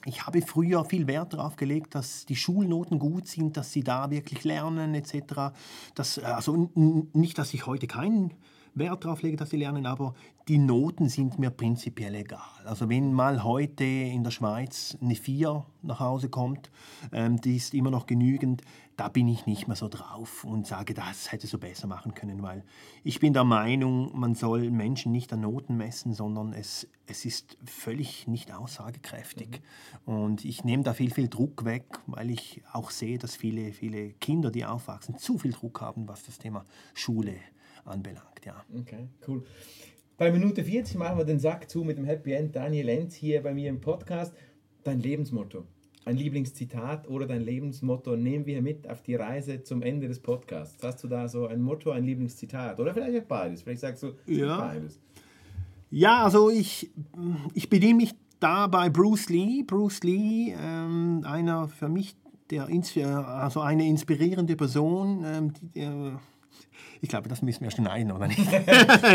[0.06, 4.10] ich habe früher viel Wert darauf gelegt, dass die Schulnoten gut sind, dass sie da
[4.10, 5.52] wirklich lernen etc.
[5.96, 8.34] Das, also n- n- nicht, dass ich heute keinen
[8.80, 10.14] Wert darauf lege, dass sie lernen, aber
[10.48, 12.40] die Noten sind mir prinzipiell egal.
[12.66, 16.72] Also wenn mal heute in der Schweiz eine 4 nach Hause kommt,
[17.12, 18.62] ähm, die ist immer noch genügend,
[18.96, 22.42] da bin ich nicht mehr so drauf und sage, das hätte so besser machen können,
[22.42, 22.64] weil
[23.04, 27.58] ich bin der Meinung, man soll Menschen nicht an Noten messen, sondern es, es ist
[27.66, 29.62] völlig nicht aussagekräftig.
[30.06, 34.14] Und ich nehme da viel, viel Druck weg, weil ich auch sehe, dass viele, viele
[34.14, 36.66] Kinder, die aufwachsen, zu viel Druck haben, was das Thema
[36.96, 37.36] Schule
[37.88, 38.46] anbelangt.
[38.46, 38.64] Ja.
[38.80, 39.44] Okay, cool.
[40.18, 42.56] Bei Minute 40 machen wir den Sack zu mit dem Happy End.
[42.56, 44.34] Daniel Enz hier bei mir im Podcast.
[44.84, 45.66] Dein Lebensmotto,
[46.06, 50.82] ein Lieblingszitat oder dein Lebensmotto nehmen wir mit auf die Reise zum Ende des Podcasts.
[50.84, 53.62] Hast du da so ein Motto, ein Lieblingszitat oder vielleicht auch beides?
[53.64, 54.58] Vielleicht sagst du Ja.
[54.60, 55.00] beides.
[55.92, 56.90] Ja, also ich,
[57.54, 59.64] ich bediene mich da bei Bruce Lee.
[59.64, 62.16] Bruce Lee, ähm, einer für mich,
[62.50, 65.24] der, ins- also eine inspirierende Person.
[65.26, 66.12] Ähm, die, äh,
[67.02, 68.40] ich glaube, das müssen wir schneiden, oder nicht?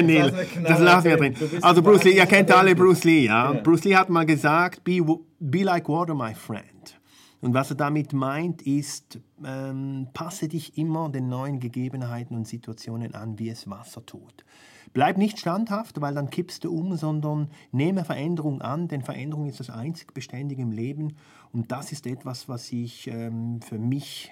[0.02, 1.34] nee, knallen das lassen wir drin.
[1.62, 2.74] Also Bruce Lee, ihr kennt alle.
[2.74, 3.52] Bruce Lee, ja?
[3.52, 3.60] Ja.
[3.60, 5.00] Bruce Lee hat mal gesagt, be,
[5.40, 6.98] be like water, my friend.
[7.40, 13.14] Und was er damit meint, ist, ähm, passe dich immer den neuen Gegebenheiten und Situationen
[13.16, 14.44] an, wie es Wasser tut.
[14.92, 19.58] Bleib nicht standhaft, weil dann kippst du um, sondern nehme Veränderung an, denn Veränderung ist
[19.58, 21.16] das einzig Beständige im Leben.
[21.50, 24.30] Und das ist etwas, was ich ähm, für mich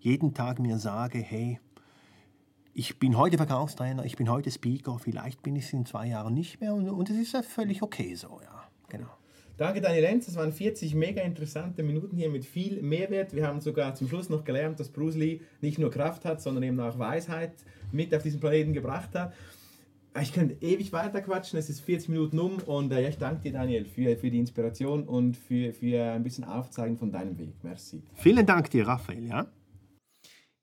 [0.00, 1.60] jeden Tag mir sage, hey,
[2.78, 6.32] ich bin heute Verkaufstrainer, ich bin heute Speaker, vielleicht bin ich es in zwei Jahren
[6.32, 9.08] nicht mehr und, es ist ja völlig okay so, ja, genau.
[9.56, 10.26] Danke, Daniel Enz.
[10.26, 13.34] Das waren 40 mega interessante Minuten hier mit viel Mehrwert.
[13.34, 16.62] Wir haben sogar zum Schluss noch gelernt, dass Bruce Lee nicht nur Kraft hat, sondern
[16.62, 17.54] eben auch Weisheit
[17.90, 19.34] mit auf diesen Planeten gebracht hat.
[20.22, 23.42] Ich könnte ewig weiter quatschen, es ist 40 Minuten um und äh, ja, ich danke
[23.42, 27.54] dir, Daniel, für, für die Inspiration und für, für ein bisschen Aufzeigen von deinem Weg.
[27.64, 28.00] Merci.
[28.14, 29.48] Vielen Dank dir, Raphael, ja.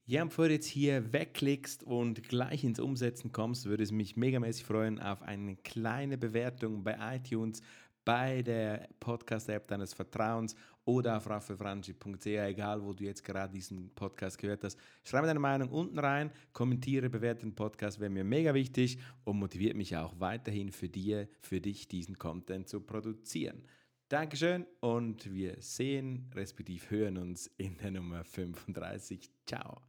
[0.07, 4.63] Ja, bevor du jetzt hier wegklickst und gleich ins Umsetzen kommst, würde es mich megamäßig
[4.63, 7.63] freuen auf eine kleine Bewertung bei iTunes,
[8.05, 14.37] bei der Podcast-App deines Vertrauens oder auf raffelfranchi.ch, egal wo du jetzt gerade diesen Podcast
[14.37, 14.77] gehört hast.
[15.03, 19.75] Schreibe deine Meinung unten rein, kommentiere, bewerte den Podcast, wäre mir mega wichtig und motiviert
[19.75, 23.63] mich auch weiterhin für dir, für dich diesen Content zu produzieren.
[24.09, 29.31] Dankeschön und wir sehen, respektive hören uns in der Nummer 35.
[29.47, 29.81] Ciao.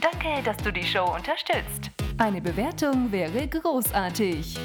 [0.00, 1.90] Danke, dass du die Show unterstützt.
[2.18, 4.56] Eine Bewertung wäre großartig.